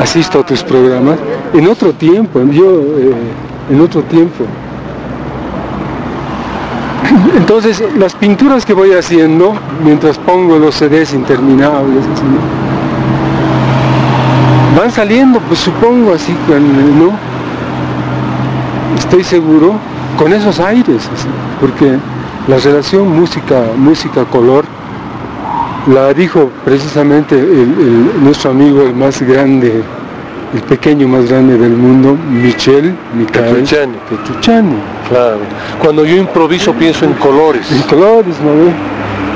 asisto 0.00 0.40
a 0.40 0.46
tus 0.46 0.62
programas? 0.62 1.18
En 1.54 1.66
otro 1.68 1.92
tiempo, 1.92 2.40
yo 2.50 2.80
eh, 2.98 3.12
en 3.70 3.80
otro 3.80 4.02
tiempo. 4.02 4.44
Entonces, 7.36 7.82
las 7.96 8.14
pinturas 8.14 8.66
que 8.66 8.74
voy 8.74 8.92
haciendo, 8.92 9.54
mientras 9.82 10.18
pongo 10.18 10.58
los 10.58 10.74
CDs 10.74 11.14
interminables, 11.14 12.04
así, 12.04 12.22
van 14.78 14.90
saliendo, 14.90 15.40
pues 15.40 15.60
supongo 15.60 16.14
así, 16.14 16.34
¿no? 16.98 17.12
Estoy 18.98 19.24
seguro, 19.24 19.74
con 20.18 20.32
esos 20.32 20.60
aires, 20.60 21.08
porque 21.60 21.96
la 22.46 22.58
relación 22.58 23.08
música, 23.18 23.62
música-color, 23.76 24.64
la 25.92 26.12
dijo 26.14 26.50
precisamente 26.64 27.34
el- 27.38 27.74
el- 27.78 28.24
nuestro 28.24 28.50
amigo 28.50 28.82
el 28.82 28.94
más 28.94 29.20
grande 29.22 29.82
el 30.54 30.62
pequeño 30.62 31.06
más 31.08 31.28
grande 31.28 31.58
del 31.58 31.72
mundo, 31.72 32.16
Michel 32.30 32.94
Michael 33.12 33.48
Petrucciani. 34.08 34.76
Claro. 35.06 35.40
Cuando 35.78 36.06
yo 36.06 36.16
improviso 36.16 36.72
pienso 36.72 37.04
en 37.04 37.12
colores. 37.14 37.70
En 37.70 37.82
colores, 37.82 38.34
¿no? 38.40 38.72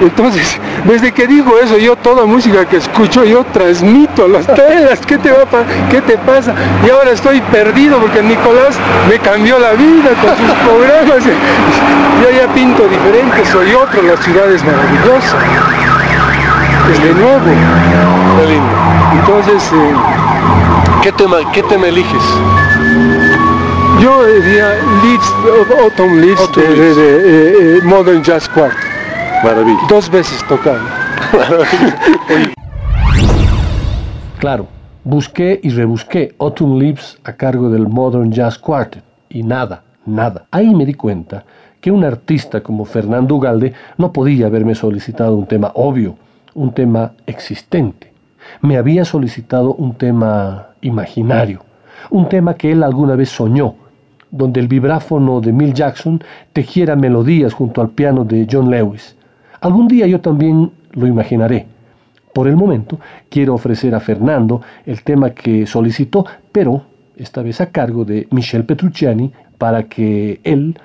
Entonces, 0.07 0.59
desde 0.87 1.13
que 1.13 1.27
digo 1.27 1.53
eso, 1.63 1.77
yo 1.77 1.97
toda 1.97 2.25
música 2.25 2.65
que 2.65 2.79
escucho, 2.79 3.25
yo 3.25 3.45
transmito 3.53 4.27
las 4.27 4.47
telas, 4.47 5.01
¿qué 5.07 5.19
te, 5.19 5.31
va 5.31 5.43
a 5.43 5.47
pa- 5.47 5.65
¿qué 5.91 6.01
te 6.01 6.17
pasa? 6.17 6.55
Y 6.87 6.89
ahora 6.89 7.11
estoy 7.11 7.43
perdido 7.43 7.99
porque 7.99 8.23
Nicolás 8.23 8.75
me 9.11 9.19
cambió 9.19 9.59
la 9.59 9.73
vida 9.73 10.13
con 10.23 10.31
sus 10.39 10.57
programas. 10.67 11.25
Yo 12.23 12.31
ya 12.31 12.47
pinto 12.55 12.85
diferente, 12.89 13.45
soy 13.51 13.73
otro, 13.75 14.01
la 14.03 14.17
ciudad 14.23 14.51
es 14.53 14.63
maravillosa. 14.65 15.37
Es 16.91 17.03
de 17.03 17.15
nuevo. 17.15 17.45
Qué 18.39 18.47
lindo. 18.47 18.73
Entonces, 19.21 19.71
eh, 19.73 19.95
¿Qué 21.03 21.13
tema, 21.13 21.37
qué 21.53 21.63
tema 21.65 21.87
eliges? 21.89 22.23
yo 24.01 24.25
diría 24.27 24.75
Leaves, 25.03 25.33
Autumn 25.83 26.21
Leaves 26.21 26.41
Autumn 26.41 26.63
de, 26.65 26.77
Leaves. 26.77 26.97
de- 26.97 27.23
de, 27.23 27.79
eh, 27.79 27.83
Modern 27.83 28.23
Jazz 28.23 28.49
Quartet. 28.49 28.79
Maravilla. 29.45 29.81
Dos 29.89 30.11
veces 30.11 30.43
tocado. 30.49 30.81
Claro, 34.39 34.67
busqué 35.05 35.61
y 35.63 35.71
rebusqué 35.71 36.35
Autumn 36.41 36.79
Leaves 36.79 37.17
a 37.25 37.33
cargo 37.35 37.71
del 37.71 37.87
Modern 37.87 38.33
Jazz 38.33 38.59
Quartet 38.59 39.05
y 39.29 39.45
nada, 39.45 39.85
nada. 40.05 40.47
Ahí 40.51 40.75
me 40.75 40.85
di 40.85 40.95
cuenta 40.95 41.45
que 41.81 41.93
un 41.93 42.03
artista 42.05 42.61
como 42.61 42.85
Fernando 42.85 43.37
Ugalde 43.37 43.73
no 43.99 44.13
podía 44.13 44.47
haberme 44.47 44.75
solicitado 44.75 45.37
un 45.37 45.47
tema 45.47 45.71
obvio, 45.75 46.17
un 46.55 46.73
tema 46.73 47.13
existente. 47.27 48.13
Me 48.61 48.77
había 48.77 49.05
solicitado 49.05 49.75
un 49.75 49.95
tema 49.95 50.69
imaginario, 50.81 51.65
un 52.11 52.29
tema 52.29 52.55
que 52.55 52.73
él 52.73 52.83
alguna 52.83 53.17
vez 53.17 53.31
soñó, 53.31 53.75
donde 54.31 54.61
el 54.61 54.69
vibráfono 54.69 55.41
de 55.41 55.53
Mill 55.53 55.75
Jackson 55.75 56.23
tejiera 56.53 56.97
melodías 56.97 57.53
junto 57.53 57.81
al 57.81 57.91
piano 57.91 58.25
de 58.25 58.47
John 58.51 58.71
Lewis. 58.71 59.17
Algún 59.61 59.89
día 59.89 60.07
yo 60.07 60.21
también 60.21 60.73
lo 60.93 61.07
imaginaré. 61.07 61.67
Por 62.35 62.49
el 62.49 62.57
momento, 62.57 62.99
quiero 63.29 63.55
ofrecer 63.55 63.95
a 63.95 64.01
Fernando 64.01 64.63
el 64.87 65.03
tema 65.03 65.31
que 65.31 65.67
solicitó, 65.67 66.25
pero 66.51 66.83
esta 67.17 67.43
vez 67.43 67.61
a 67.61 67.71
cargo 67.71 68.05
de 68.05 68.27
Michel 68.31 68.65
Petrucciani, 68.65 69.33
para 69.59 69.85
que 69.85 70.41
él, 70.43 70.79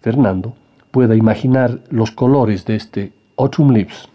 Fernando, 0.00 0.54
pueda 0.90 1.14
imaginar 1.14 1.78
los 1.90 2.10
colores 2.10 2.64
de 2.66 2.76
este 2.76 3.12
Autumn 3.36 3.72
Leaves. 3.72 4.08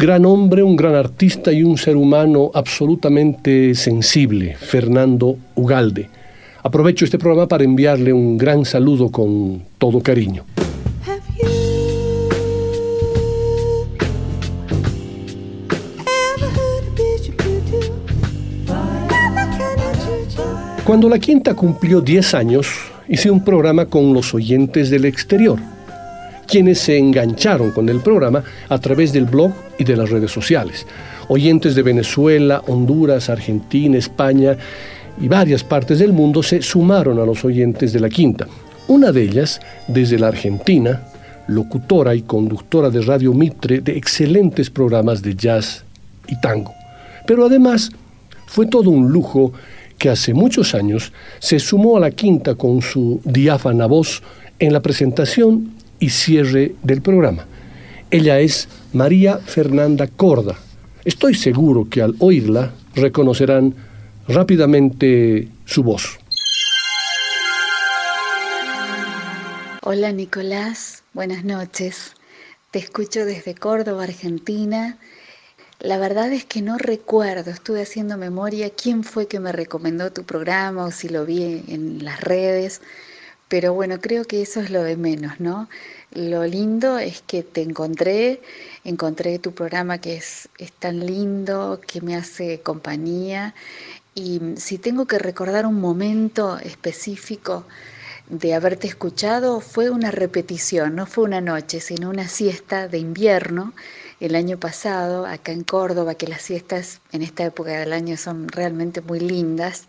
Gran 0.00 0.24
hombre, 0.24 0.62
un 0.62 0.76
gran 0.76 0.94
artista 0.94 1.52
y 1.52 1.62
un 1.62 1.76
ser 1.76 1.94
humano 1.94 2.50
absolutamente 2.54 3.74
sensible, 3.74 4.56
Fernando 4.56 5.36
Ugalde. 5.54 6.08
Aprovecho 6.62 7.04
este 7.04 7.18
programa 7.18 7.46
para 7.46 7.64
enviarle 7.64 8.10
un 8.10 8.38
gran 8.38 8.64
saludo 8.64 9.10
con 9.10 9.62
todo 9.76 10.00
cariño. 10.00 10.44
Cuando 20.86 21.10
la 21.10 21.18
quinta 21.18 21.54
cumplió 21.54 22.00
10 22.00 22.34
años, 22.34 22.68
hice 23.06 23.30
un 23.30 23.44
programa 23.44 23.84
con 23.84 24.14
los 24.14 24.32
oyentes 24.32 24.88
del 24.88 25.04
exterior, 25.04 25.58
quienes 26.50 26.80
se 26.80 26.98
engancharon 26.98 27.70
con 27.70 27.88
el 27.88 28.00
programa 28.00 28.42
a 28.68 28.78
través 28.78 29.12
del 29.12 29.24
blog 29.24 29.52
y 29.78 29.84
de 29.84 29.96
las 29.96 30.10
redes 30.10 30.32
sociales. 30.32 30.84
Oyentes 31.28 31.76
de 31.76 31.82
Venezuela, 31.82 32.60
Honduras, 32.66 33.30
Argentina, 33.30 33.96
España 33.96 34.56
y 35.20 35.28
varias 35.28 35.62
partes 35.62 36.00
del 36.00 36.12
mundo 36.12 36.42
se 36.42 36.60
sumaron 36.60 37.20
a 37.20 37.24
los 37.24 37.44
oyentes 37.44 37.92
de 37.92 38.00
la 38.00 38.08
quinta. 38.08 38.48
Una 38.88 39.12
de 39.12 39.22
ellas, 39.22 39.60
desde 39.86 40.18
la 40.18 40.26
Argentina, 40.26 41.02
locutora 41.46 42.16
y 42.16 42.22
conductora 42.22 42.90
de 42.90 43.02
Radio 43.02 43.32
Mitre 43.32 43.80
de 43.80 43.96
excelentes 43.96 44.70
programas 44.70 45.22
de 45.22 45.36
jazz 45.36 45.84
y 46.26 46.40
tango. 46.40 46.74
Pero 47.28 47.46
además 47.46 47.90
fue 48.46 48.66
todo 48.66 48.90
un 48.90 49.12
lujo 49.12 49.52
que 49.98 50.10
hace 50.10 50.34
muchos 50.34 50.74
años 50.74 51.12
se 51.38 51.60
sumó 51.60 51.96
a 51.96 52.00
la 52.00 52.10
quinta 52.10 52.56
con 52.56 52.82
su 52.82 53.20
diáfana 53.24 53.86
voz 53.86 54.20
en 54.58 54.72
la 54.72 54.80
presentación 54.80 55.79
y 56.00 56.08
cierre 56.10 56.74
del 56.82 57.02
programa. 57.02 57.46
Ella 58.10 58.40
es 58.40 58.68
María 58.92 59.38
Fernanda 59.38 60.08
Corda. 60.08 60.58
Estoy 61.04 61.34
seguro 61.34 61.88
que 61.88 62.02
al 62.02 62.16
oírla 62.18 62.72
reconocerán 62.94 63.74
rápidamente 64.26 65.48
su 65.64 65.84
voz. 65.84 66.18
Hola 69.82 70.12
Nicolás, 70.12 71.04
buenas 71.14 71.44
noches. 71.44 72.14
Te 72.70 72.78
escucho 72.78 73.24
desde 73.24 73.54
Córdoba, 73.54 74.04
Argentina. 74.04 74.98
La 75.80 75.98
verdad 75.98 76.32
es 76.32 76.44
que 76.44 76.62
no 76.62 76.78
recuerdo, 76.78 77.50
estuve 77.50 77.82
haciendo 77.82 78.16
memoria 78.16 78.70
quién 78.70 79.02
fue 79.02 79.26
que 79.26 79.40
me 79.40 79.50
recomendó 79.50 80.12
tu 80.12 80.24
programa 80.24 80.84
o 80.84 80.90
si 80.90 81.08
lo 81.08 81.24
vi 81.24 81.64
en 81.68 82.04
las 82.04 82.20
redes, 82.20 82.82
pero 83.50 83.74
bueno, 83.74 84.00
creo 84.00 84.24
que 84.24 84.42
eso 84.42 84.60
es 84.60 84.70
lo 84.70 84.84
de 84.84 84.96
menos, 84.96 85.40
¿no? 85.40 85.68
Lo 86.12 86.46
lindo 86.46 86.98
es 86.98 87.20
que 87.20 87.42
te 87.42 87.62
encontré, 87.62 88.40
encontré 88.84 89.40
tu 89.40 89.52
programa 89.52 89.98
que 89.98 90.16
es, 90.16 90.48
es 90.58 90.72
tan 90.72 91.04
lindo, 91.04 91.80
que 91.84 92.00
me 92.00 92.14
hace 92.14 92.60
compañía 92.60 93.54
y 94.14 94.40
si 94.56 94.78
tengo 94.78 95.06
que 95.06 95.18
recordar 95.18 95.66
un 95.66 95.80
momento 95.80 96.58
específico 96.58 97.64
de 98.28 98.54
haberte 98.54 98.86
escuchado, 98.86 99.60
fue 99.60 99.90
una 99.90 100.12
repetición, 100.12 100.94
no 100.94 101.06
fue 101.06 101.24
una 101.24 101.40
noche, 101.40 101.80
sino 101.80 102.08
una 102.08 102.28
siesta 102.28 102.86
de 102.86 102.98
invierno 102.98 103.72
el 104.20 104.36
año 104.36 104.58
pasado, 104.58 105.26
acá 105.26 105.50
en 105.50 105.64
Córdoba, 105.64 106.14
que 106.14 106.28
las 106.28 106.42
siestas 106.42 107.00
en 107.10 107.22
esta 107.22 107.44
época 107.44 107.72
del 107.72 107.92
año 107.92 108.16
son 108.16 108.48
realmente 108.48 109.00
muy 109.00 109.18
lindas. 109.18 109.88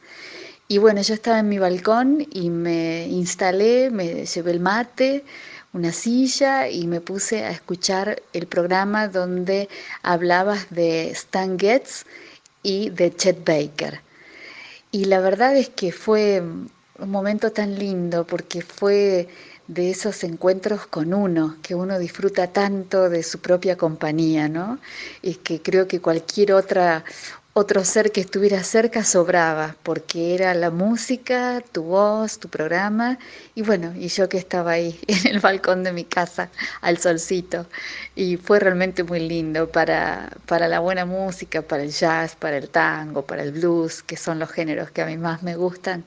Y 0.71 0.77
bueno, 0.77 1.01
yo 1.01 1.15
estaba 1.15 1.39
en 1.39 1.49
mi 1.49 1.59
balcón 1.59 2.25
y 2.31 2.49
me 2.49 3.05
instalé, 3.05 3.89
me 3.91 4.25
llevé 4.25 4.51
el 4.51 4.61
mate, 4.61 5.25
una 5.73 5.91
silla 5.91 6.69
y 6.69 6.87
me 6.87 7.01
puse 7.01 7.43
a 7.43 7.51
escuchar 7.51 8.21
el 8.31 8.47
programa 8.47 9.09
donde 9.09 9.67
hablabas 10.01 10.67
de 10.69 11.09
Stan 11.09 11.59
Getz 11.59 12.05
y 12.63 12.89
de 12.89 13.13
Chet 13.13 13.45
Baker. 13.45 13.99
Y 14.93 15.03
la 15.03 15.19
verdad 15.19 15.57
es 15.57 15.67
que 15.67 15.91
fue 15.91 16.41
un 16.41 17.11
momento 17.11 17.51
tan 17.51 17.77
lindo 17.77 18.25
porque 18.25 18.61
fue 18.61 19.27
de 19.67 19.91
esos 19.91 20.23
encuentros 20.23 20.87
con 20.87 21.13
uno, 21.13 21.57
que 21.61 21.75
uno 21.75 21.99
disfruta 21.99 22.47
tanto 22.47 23.09
de 23.09 23.23
su 23.23 23.39
propia 23.39 23.75
compañía, 23.75 24.47
¿no? 24.47 24.79
Y 25.21 25.35
que 25.35 25.61
creo 25.61 25.89
que 25.89 25.99
cualquier 25.99 26.53
otra 26.53 27.03
otro 27.53 27.83
ser 27.83 28.13
que 28.13 28.21
estuviera 28.21 28.63
cerca 28.63 29.03
sobraba, 29.03 29.75
porque 29.83 30.33
era 30.33 30.53
la 30.53 30.69
música, 30.69 31.61
tu 31.73 31.83
voz, 31.83 32.39
tu 32.39 32.47
programa, 32.47 33.19
y 33.55 33.61
bueno, 33.61 33.93
y 33.95 34.07
yo 34.07 34.29
que 34.29 34.37
estaba 34.37 34.71
ahí 34.71 34.97
en 35.07 35.27
el 35.27 35.39
balcón 35.41 35.83
de 35.83 35.91
mi 35.91 36.05
casa 36.05 36.49
al 36.79 36.97
solcito, 36.97 37.65
y 38.15 38.37
fue 38.37 38.59
realmente 38.61 39.03
muy 39.03 39.19
lindo 39.19 39.69
para, 39.69 40.29
para 40.45 40.69
la 40.69 40.79
buena 40.79 41.05
música, 41.05 41.61
para 41.61 41.83
el 41.83 41.91
jazz, 41.91 42.35
para 42.35 42.57
el 42.57 42.69
tango, 42.69 43.23
para 43.23 43.43
el 43.43 43.51
blues, 43.51 44.01
que 44.01 44.15
son 44.15 44.39
los 44.39 44.49
géneros 44.49 44.91
que 44.91 45.01
a 45.01 45.05
mí 45.05 45.17
más 45.17 45.43
me 45.43 45.55
gustan. 45.55 46.05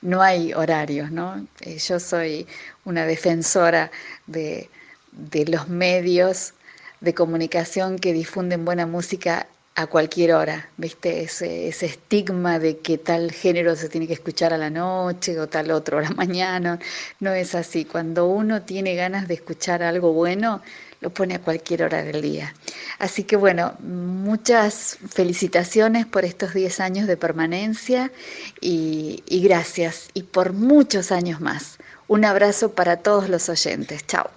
No 0.00 0.22
hay 0.22 0.52
horarios, 0.54 1.10
¿no? 1.10 1.44
Eh, 1.60 1.78
yo 1.78 1.98
soy 1.98 2.46
una 2.84 3.04
defensora 3.06 3.90
de, 4.26 4.70
de 5.12 5.46
los 5.46 5.68
medios 5.68 6.54
de 7.00 7.14
comunicación 7.14 7.98
que 7.98 8.12
difunden 8.12 8.64
buena 8.64 8.86
música 8.86 9.46
a 9.76 9.88
cualquier 9.88 10.34
hora, 10.34 10.68
¿viste? 10.76 11.22
Ese, 11.22 11.68
estigma 11.68 12.58
de 12.60 12.78
que 12.78 12.96
tal 12.96 13.32
género 13.32 13.74
se 13.74 13.88
tiene 13.88 14.06
que 14.06 14.12
escuchar 14.12 14.52
a 14.54 14.58
la 14.58 14.70
noche 14.70 15.38
o 15.40 15.48
tal 15.48 15.70
otro 15.72 15.98
a 15.98 16.02
la 16.02 16.10
mañana. 16.16 16.78
No 17.20 17.32
es 17.32 17.54
así. 17.54 17.84
Cuando 17.84 18.26
uno 18.26 18.62
tiene 18.62 18.94
ganas 18.94 19.26
de 19.26 19.34
escuchar 19.34 19.82
algo 19.82 20.12
bueno, 20.12 20.62
lo 21.00 21.10
pone 21.10 21.34
a 21.34 21.40
cualquier 21.40 21.82
hora 21.82 22.02
del 22.04 22.22
día. 22.22 22.54
Así 22.98 23.24
que 23.24 23.36
bueno, 23.36 23.74
muchas 23.80 24.98
felicitaciones 25.08 26.06
por 26.06 26.24
estos 26.24 26.54
10 26.54 26.80
años 26.80 27.06
de 27.08 27.16
permanencia 27.16 28.12
y 28.60 29.22
gracias. 29.42 30.08
Y 30.14 30.22
por 30.22 30.52
muchos 30.52 31.10
años 31.10 31.40
más. 31.40 31.78
Un 32.06 32.24
abrazo 32.24 32.72
para 32.72 32.98
todos 32.98 33.28
los 33.28 33.48
oyentes. 33.48 34.06
Chao. 34.06 34.30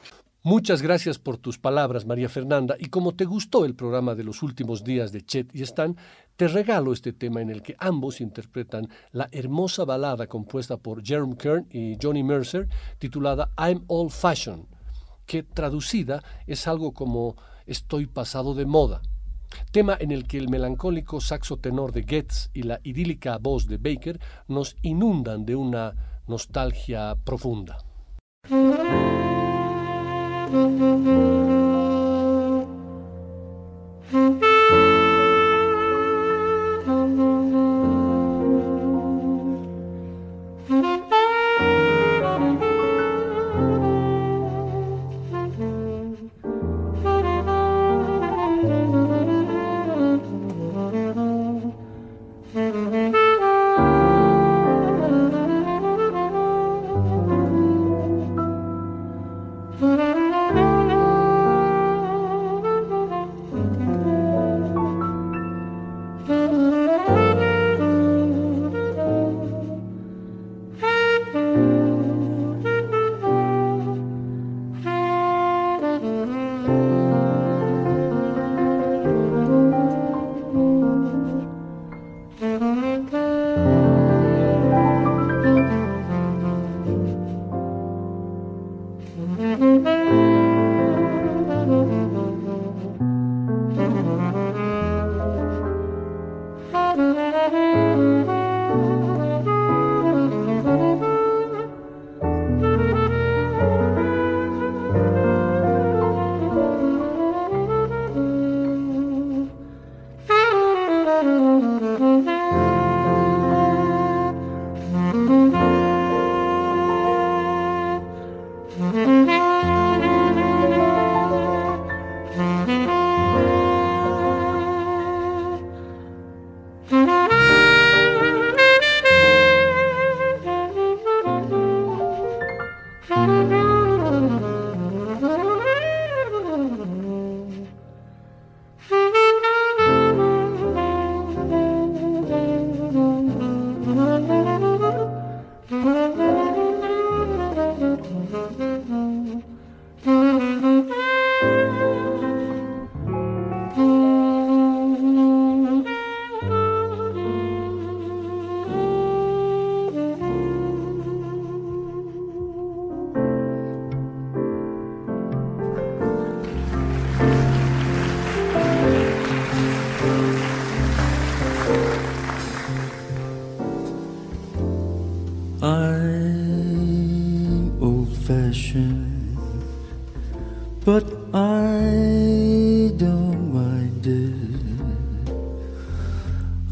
Muchas 0.48 0.82
gracias 0.82 1.20
por 1.20 1.38
tus 1.38 1.58
palabras, 1.60 2.06
María 2.06 2.30
Fernanda, 2.30 2.78
y 2.80 2.86
como 2.86 3.14
te 3.14 3.26
gustó 3.26 3.66
el 3.66 3.76
programa 3.76 4.16
de 4.16 4.24
los 4.24 4.42
últimos 4.44 4.86
días 4.86 5.12
de 5.12 5.26
Chet 5.26 5.54
y 5.54 5.62
Stan, 5.64 5.98
te 6.38 6.48
regalo 6.48 6.94
este 6.94 7.12
tema 7.12 7.42
en 7.42 7.50
el 7.50 7.62
que 7.62 7.76
ambos 7.80 8.22
interpretan 8.22 8.88
la 9.12 9.28
hermosa 9.34 9.84
balada 9.84 10.28
compuesta 10.28 10.78
por 10.78 11.06
Jerome 11.06 11.36
Kern 11.36 11.68
y 11.70 11.98
Johnny 12.02 12.24
Mercer, 12.24 12.70
titulada 12.98 13.52
I'm 13.58 13.84
Old 13.88 14.12
Fashioned, 14.12 14.68
que 15.26 15.44
traducida 15.44 16.24
es 16.46 16.66
algo 16.66 16.94
como 16.94 17.36
Estoy 17.66 18.08
pasado 18.08 18.54
de 18.54 18.66
moda. 18.66 19.02
Tema 19.74 19.98
en 20.00 20.12
el 20.12 20.28
que 20.28 20.38
el 20.38 20.48
melancólico 20.48 21.20
saxo 21.20 21.58
tenor 21.58 21.92
de 21.92 22.04
Getz 22.04 22.52
y 22.54 22.64
la 22.64 22.80
idílica 22.84 23.38
voz 23.38 23.68
de 23.68 23.80
Baker 23.80 24.18
nos 24.48 24.78
inundan 24.82 25.46
de 25.46 25.58
una 25.58 26.22
nostalgia 26.26 27.18
profunda. 27.26 27.80
Música 30.50 31.37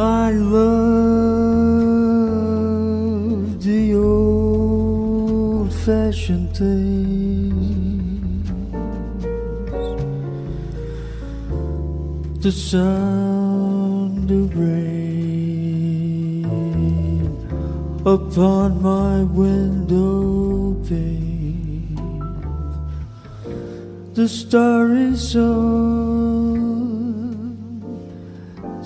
I 0.06 0.30
love 0.30 0.66
the 3.64 3.96
old 3.96 5.74
fashioned 5.74 6.56
things, 6.56 8.50
the 12.44 12.52
sound 12.52 14.30
of 14.30 14.56
rain 14.56 16.46
upon 18.06 18.82
my 18.84 19.24
window 19.24 20.76
pane, 20.88 21.96
the 24.14 24.28
starry 24.30 25.16
sun 25.16 26.76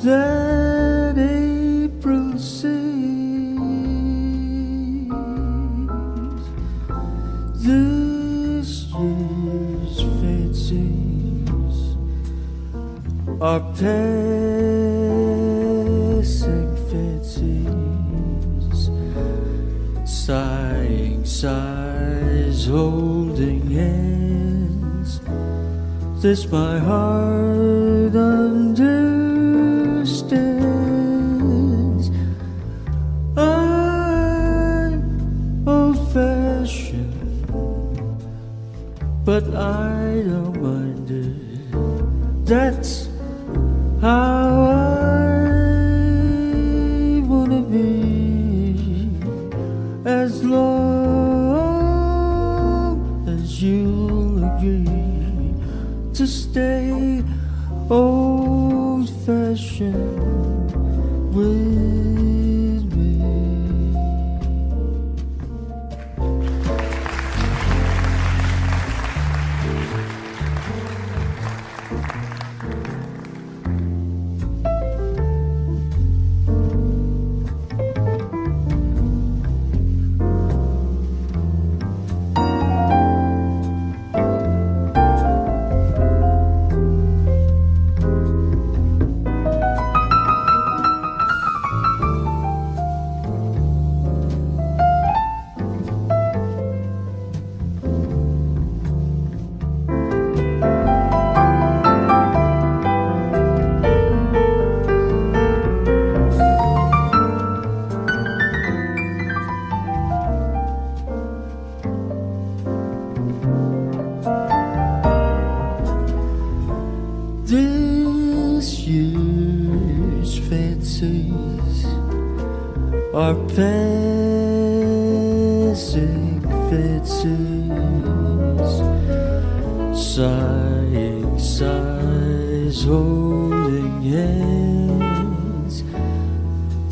that 0.03 0.48
are 13.41 13.61
passing 13.61 15.15
fancies, 16.91 18.89
sighing 20.03 21.23
sighs, 21.23 22.65
holding 22.67 23.71
hands. 23.71 25.21
This 26.21 26.51
my 26.51 26.79
heart 26.79 28.13
understands. 28.13 29.29
I'm 33.37 35.01
old 35.65 36.11
fashioned, 36.11 37.47
but 39.23 39.45
I 39.55 39.98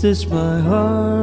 This 0.08 0.26
my 0.26 0.62
heart 0.62 1.17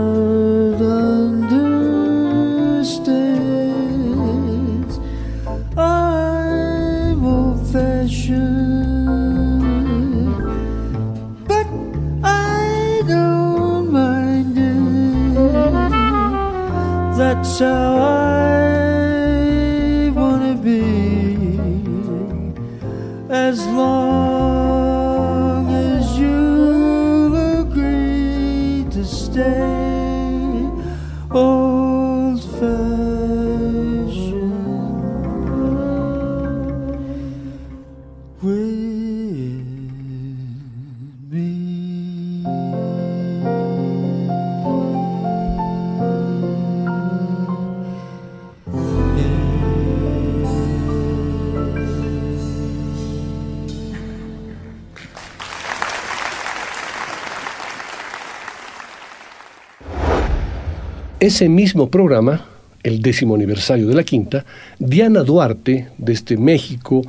Ese 61.25 61.49
mismo 61.49 61.91
programa, 61.91 62.45
el 62.83 63.01
décimo 63.01 63.35
aniversario 63.35 63.89
de 63.89 63.95
la 63.95 64.03
quinta, 64.03 64.45
Diana 64.79 65.23
Duarte, 65.23 65.89
desde 65.97 66.37
México, 66.37 67.01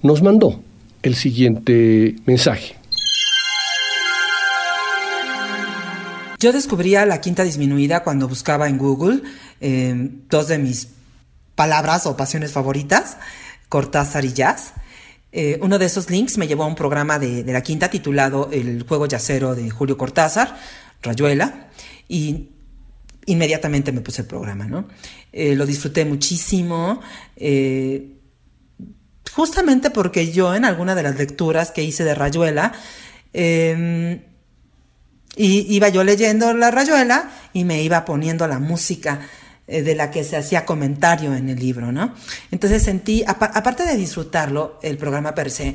nos 0.00 0.22
mandó 0.22 0.62
el 1.02 1.16
siguiente 1.16 2.14
mensaje. 2.24 2.76
Yo 6.38 6.52
descubría 6.52 7.04
la 7.04 7.20
quinta 7.20 7.42
disminuida 7.42 8.04
cuando 8.04 8.28
buscaba 8.28 8.68
en 8.68 8.78
Google 8.78 9.22
eh, 9.60 10.08
dos 10.30 10.46
de 10.46 10.58
mis 10.58 10.90
palabras 11.56 12.06
o 12.06 12.16
pasiones 12.16 12.52
favoritas, 12.52 13.16
Cortázar 13.68 14.24
y 14.24 14.34
jazz. 14.34 14.74
Eh, 15.32 15.58
uno 15.62 15.80
de 15.80 15.86
esos 15.86 16.10
links 16.10 16.38
me 16.38 16.46
llevó 16.46 16.62
a 16.62 16.68
un 16.68 16.76
programa 16.76 17.18
de, 17.18 17.42
la 17.52 17.62
quinta 17.64 17.90
titulado 17.90 18.50
El 18.52 18.84
juego 18.84 19.06
yacero 19.06 19.56
de 19.56 19.68
Julio 19.68 19.98
Cortázar, 19.98 20.56
Rayuela, 21.02 21.70
y 22.08 22.50
inmediatamente 23.26 23.92
me 23.92 24.00
puse 24.00 24.22
el 24.22 24.28
programa, 24.28 24.66
¿no? 24.66 24.88
Eh, 25.32 25.54
lo 25.54 25.66
disfruté 25.66 26.04
muchísimo, 26.04 27.00
eh, 27.36 28.18
justamente 29.32 29.90
porque 29.90 30.30
yo 30.32 30.54
en 30.54 30.64
alguna 30.64 30.94
de 30.94 31.02
las 31.02 31.16
lecturas 31.16 31.70
que 31.70 31.82
hice 31.82 32.04
de 32.04 32.14
Rayuela, 32.14 32.72
y 35.36 35.74
iba 35.74 35.88
yo 35.88 36.04
leyendo 36.04 36.54
la 36.54 36.70
rayuela 36.70 37.30
y 37.52 37.64
me 37.64 37.82
iba 37.82 38.04
poniendo 38.04 38.46
la 38.46 38.60
música 38.60 39.20
eh, 39.66 39.82
de 39.82 39.96
la 39.96 40.12
que 40.12 40.22
se 40.22 40.36
hacía 40.36 40.64
comentario 40.64 41.34
en 41.34 41.48
el 41.48 41.58
libro, 41.58 41.90
¿no? 41.90 42.14
Entonces 42.52 42.84
sentí, 42.84 43.24
apa- 43.26 43.50
aparte 43.52 43.84
de 43.84 43.96
disfrutarlo, 43.96 44.78
el 44.82 44.96
programa 44.96 45.34
per 45.34 45.50
se, 45.50 45.74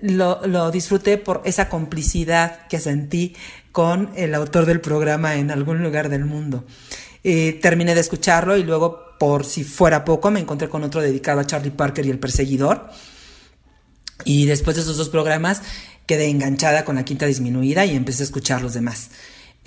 lo 0.00 0.70
disfruté 0.70 1.18
por 1.18 1.42
esa 1.44 1.68
complicidad 1.68 2.66
que 2.68 2.80
sentí 2.80 3.36
con 3.76 4.08
el 4.16 4.34
autor 4.34 4.64
del 4.64 4.80
programa 4.80 5.34
en 5.34 5.50
algún 5.50 5.82
lugar 5.82 6.08
del 6.08 6.24
mundo. 6.24 6.64
Eh, 7.22 7.58
terminé 7.60 7.94
de 7.94 8.00
escucharlo 8.00 8.56
y 8.56 8.62
luego, 8.62 9.18
por 9.18 9.44
si 9.44 9.64
fuera 9.64 10.02
poco, 10.02 10.30
me 10.30 10.40
encontré 10.40 10.70
con 10.70 10.82
otro 10.82 11.02
dedicado 11.02 11.40
a 11.40 11.46
Charlie 11.46 11.72
Parker 11.72 12.06
y 12.06 12.10
el 12.10 12.18
perseguidor. 12.18 12.88
Y 14.24 14.46
después 14.46 14.76
de 14.76 14.82
esos 14.82 14.96
dos 14.96 15.10
programas 15.10 15.60
quedé 16.06 16.30
enganchada 16.30 16.86
con 16.86 16.96
la 16.96 17.04
quinta 17.04 17.26
disminuida 17.26 17.84
y 17.84 17.94
empecé 17.94 18.22
a 18.22 18.24
escuchar 18.24 18.62
los 18.62 18.72
demás. 18.72 19.10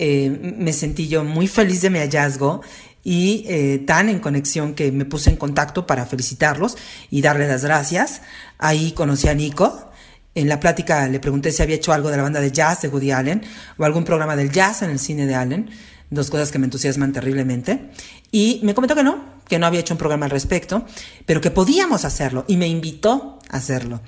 Eh, 0.00 0.56
me 0.58 0.72
sentí 0.72 1.06
yo 1.06 1.22
muy 1.22 1.46
feliz 1.46 1.80
de 1.80 1.90
mi 1.90 2.00
hallazgo 2.00 2.62
y 3.04 3.44
eh, 3.46 3.78
tan 3.86 4.08
en 4.08 4.18
conexión 4.18 4.74
que 4.74 4.90
me 4.90 5.04
puse 5.04 5.30
en 5.30 5.36
contacto 5.36 5.86
para 5.86 6.04
felicitarlos 6.04 6.76
y 7.10 7.22
darles 7.22 7.48
las 7.48 7.62
gracias. 7.62 8.22
Ahí 8.58 8.90
conocí 8.90 9.28
a 9.28 9.34
Nico. 9.34 9.89
En 10.34 10.48
la 10.48 10.60
plática 10.60 11.08
le 11.08 11.18
pregunté 11.18 11.50
si 11.50 11.62
había 11.62 11.76
hecho 11.76 11.92
algo 11.92 12.10
de 12.10 12.16
la 12.16 12.22
banda 12.22 12.40
de 12.40 12.52
jazz 12.52 12.82
de 12.82 12.88
Woody 12.88 13.10
Allen 13.10 13.42
o 13.78 13.84
algún 13.84 14.04
programa 14.04 14.36
del 14.36 14.52
jazz 14.52 14.82
en 14.82 14.90
el 14.90 14.98
cine 14.98 15.26
de 15.26 15.34
Allen, 15.34 15.70
dos 16.08 16.30
cosas 16.30 16.52
que 16.52 16.58
me 16.58 16.66
entusiasman 16.66 17.12
terriblemente. 17.12 17.90
Y 18.30 18.60
me 18.62 18.74
comentó 18.74 18.94
que 18.94 19.02
no, 19.02 19.24
que 19.48 19.58
no 19.58 19.66
había 19.66 19.80
hecho 19.80 19.94
un 19.94 19.98
programa 19.98 20.26
al 20.26 20.30
respecto, 20.30 20.86
pero 21.26 21.40
que 21.40 21.50
podíamos 21.50 22.04
hacerlo 22.04 22.44
y 22.46 22.56
me 22.56 22.68
invitó 22.68 23.40
a 23.50 23.56
hacerlo. 23.56 24.00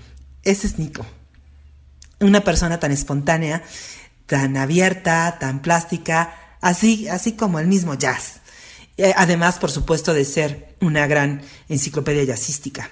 Ese 0.44 0.68
es 0.68 0.78
Nico. 0.78 1.04
Una 2.20 2.44
persona 2.44 2.78
tan 2.78 2.92
espontánea, 2.92 3.64
tan 4.26 4.56
abierta, 4.56 5.38
tan 5.40 5.60
plástica, 5.60 6.34
así, 6.60 7.08
así 7.08 7.32
como 7.32 7.58
el 7.58 7.66
mismo 7.66 7.94
jazz. 7.94 8.42
Eh, 8.96 9.12
además, 9.16 9.58
por 9.58 9.72
supuesto, 9.72 10.14
de 10.14 10.24
ser 10.24 10.76
una 10.80 11.08
gran 11.08 11.42
enciclopedia 11.68 12.24
jazzística. 12.24 12.90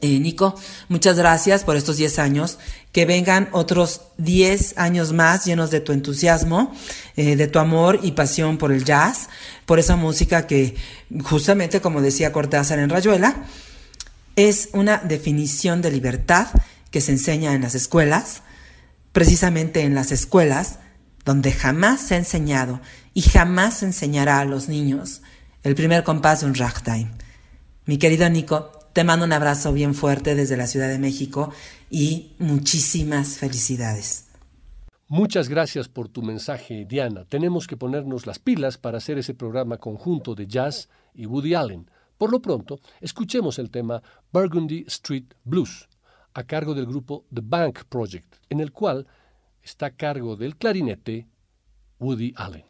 Eh, 0.00 0.20
Nico, 0.20 0.54
muchas 0.88 1.16
gracias 1.16 1.64
por 1.64 1.76
estos 1.76 1.96
10 1.96 2.18
años. 2.18 2.58
Que 2.92 3.06
vengan 3.06 3.48
otros 3.52 4.02
10 4.18 4.76
años 4.76 5.12
más 5.12 5.44
llenos 5.44 5.70
de 5.70 5.80
tu 5.80 5.92
entusiasmo, 5.92 6.74
eh, 7.16 7.36
de 7.36 7.46
tu 7.46 7.58
amor 7.58 8.00
y 8.02 8.12
pasión 8.12 8.58
por 8.58 8.72
el 8.72 8.84
jazz, 8.84 9.28
por 9.66 9.78
esa 9.78 9.96
música 9.96 10.46
que, 10.46 10.76
justamente 11.24 11.80
como 11.80 12.02
decía 12.02 12.32
Cortázar 12.32 12.78
en 12.78 12.90
Rayuela, 12.90 13.44
es 14.36 14.68
una 14.72 14.98
definición 14.98 15.82
de 15.82 15.90
libertad 15.90 16.48
que 16.90 17.00
se 17.00 17.12
enseña 17.12 17.54
en 17.54 17.62
las 17.62 17.74
escuelas, 17.74 18.42
precisamente 19.12 19.82
en 19.82 19.94
las 19.94 20.12
escuelas 20.12 20.78
donde 21.24 21.52
jamás 21.52 22.00
se 22.00 22.14
ha 22.14 22.18
enseñado 22.18 22.80
y 23.12 23.22
jamás 23.22 23.78
se 23.78 23.86
enseñará 23.86 24.38
a 24.38 24.44
los 24.44 24.68
niños 24.68 25.22
el 25.62 25.74
primer 25.74 26.04
compás 26.04 26.40
de 26.40 26.46
un 26.46 26.54
ragtime. 26.54 27.10
Mi 27.84 27.98
querido 27.98 28.28
Nico, 28.30 28.77
te 28.98 29.04
mando 29.04 29.26
un 29.26 29.32
abrazo 29.32 29.72
bien 29.72 29.94
fuerte 29.94 30.34
desde 30.34 30.56
la 30.56 30.66
Ciudad 30.66 30.88
de 30.88 30.98
México 30.98 31.52
y 31.88 32.32
muchísimas 32.40 33.38
felicidades. 33.38 34.26
Muchas 35.06 35.48
gracias 35.48 35.88
por 35.88 36.08
tu 36.08 36.20
mensaje, 36.20 36.84
Diana. 36.84 37.24
Tenemos 37.24 37.68
que 37.68 37.76
ponernos 37.76 38.26
las 38.26 38.40
pilas 38.40 38.76
para 38.76 38.98
hacer 38.98 39.16
ese 39.16 39.34
programa 39.34 39.76
conjunto 39.76 40.34
de 40.34 40.48
jazz 40.48 40.88
y 41.14 41.26
Woody 41.26 41.54
Allen. 41.54 41.88
Por 42.18 42.32
lo 42.32 42.42
pronto, 42.42 42.80
escuchemos 43.00 43.60
el 43.60 43.70
tema 43.70 44.02
Burgundy 44.32 44.82
Street 44.88 45.26
Blues, 45.44 45.88
a 46.34 46.42
cargo 46.42 46.74
del 46.74 46.86
grupo 46.86 47.24
The 47.32 47.42
Bank 47.44 47.84
Project, 47.88 48.34
en 48.50 48.58
el 48.58 48.72
cual 48.72 49.06
está 49.62 49.86
a 49.86 49.90
cargo 49.90 50.34
del 50.34 50.56
clarinete 50.56 51.28
Woody 52.00 52.34
Allen. 52.34 52.67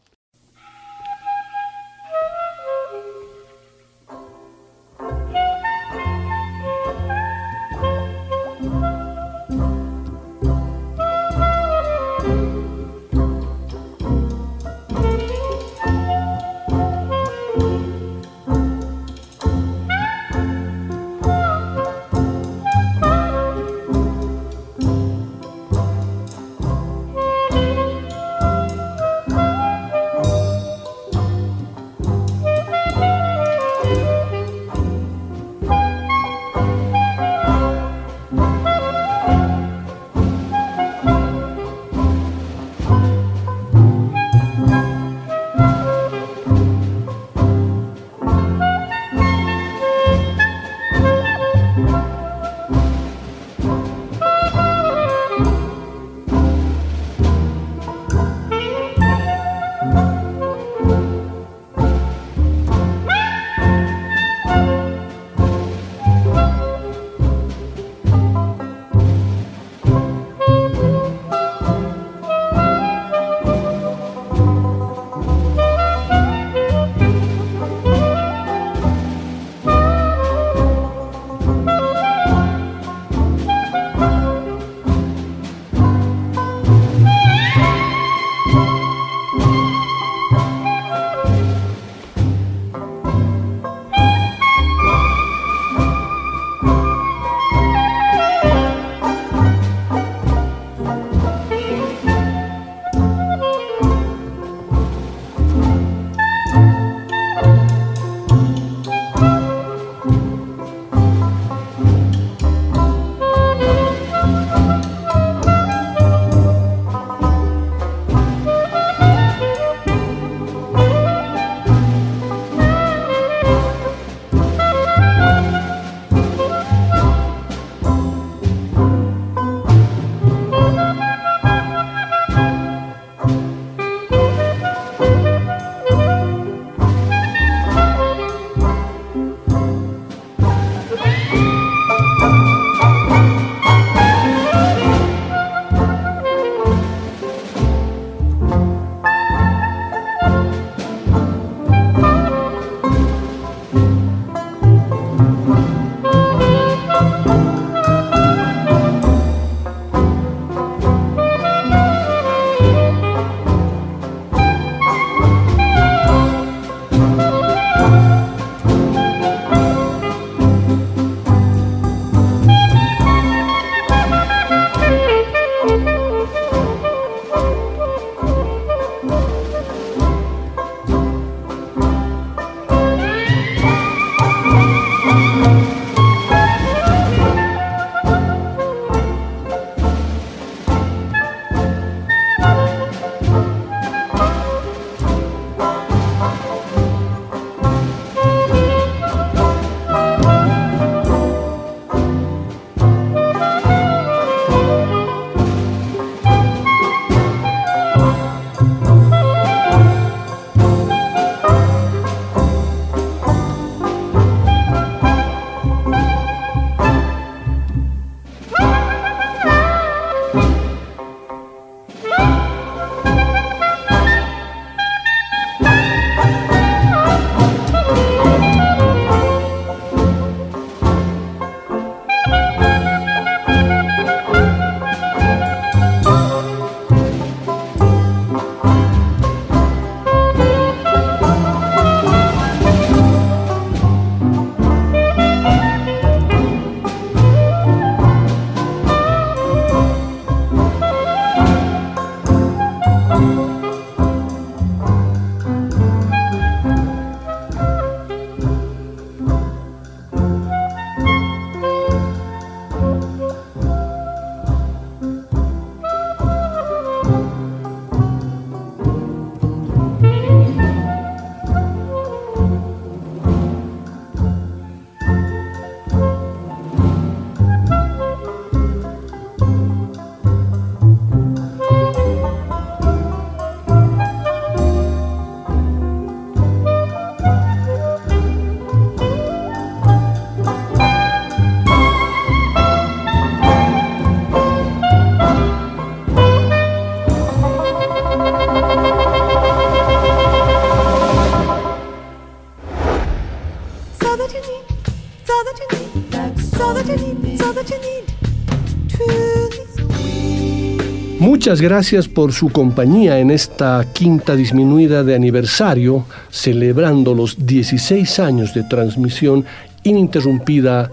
Muchas 311.48 311.62
gracias 311.62 312.08
por 312.08 312.34
su 312.34 312.50
compañía 312.50 313.20
en 313.20 313.30
esta 313.30 313.82
quinta 313.94 314.36
disminuida 314.36 315.02
de 315.02 315.14
aniversario, 315.14 316.04
celebrando 316.28 317.14
los 317.14 317.46
16 317.46 318.18
años 318.18 318.52
de 318.52 318.64
transmisión 318.64 319.46
ininterrumpida 319.82 320.90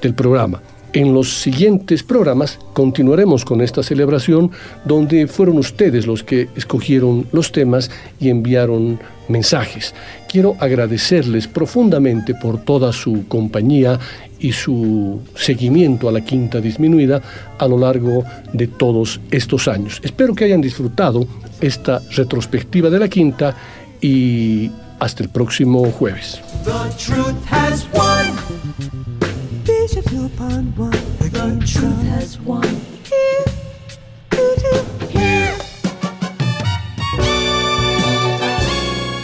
del 0.00 0.14
programa. 0.14 0.62
En 0.94 1.12
los 1.12 1.42
siguientes 1.42 2.02
programas 2.02 2.58
continuaremos 2.72 3.44
con 3.44 3.60
esta 3.60 3.82
celebración 3.82 4.50
donde 4.86 5.26
fueron 5.26 5.58
ustedes 5.58 6.06
los 6.06 6.24
que 6.24 6.48
escogieron 6.56 7.26
los 7.30 7.52
temas 7.52 7.90
y 8.18 8.30
enviaron 8.30 8.98
mensajes. 9.28 9.94
Quiero 10.28 10.56
agradecerles 10.58 11.46
profundamente 11.46 12.34
por 12.34 12.62
toda 12.64 12.92
su 12.92 13.26
compañía 13.28 13.98
y 14.40 14.52
su 14.52 15.20
seguimiento 15.34 16.08
a 16.08 16.12
la 16.12 16.20
quinta 16.20 16.60
disminuida 16.60 17.20
a 17.58 17.66
lo 17.66 17.78
largo 17.78 18.24
de 18.52 18.68
todos 18.68 19.20
estos 19.30 19.68
años. 19.68 20.00
Espero 20.02 20.34
que 20.34 20.44
hayan 20.44 20.60
disfrutado 20.60 21.26
esta 21.60 22.00
retrospectiva 22.10 22.90
de 22.90 22.98
la 22.98 23.08
quinta 23.08 23.56
y 24.00 24.70
hasta 25.00 25.22
el 25.22 25.28
próximo 25.28 25.84
jueves. 25.90 26.40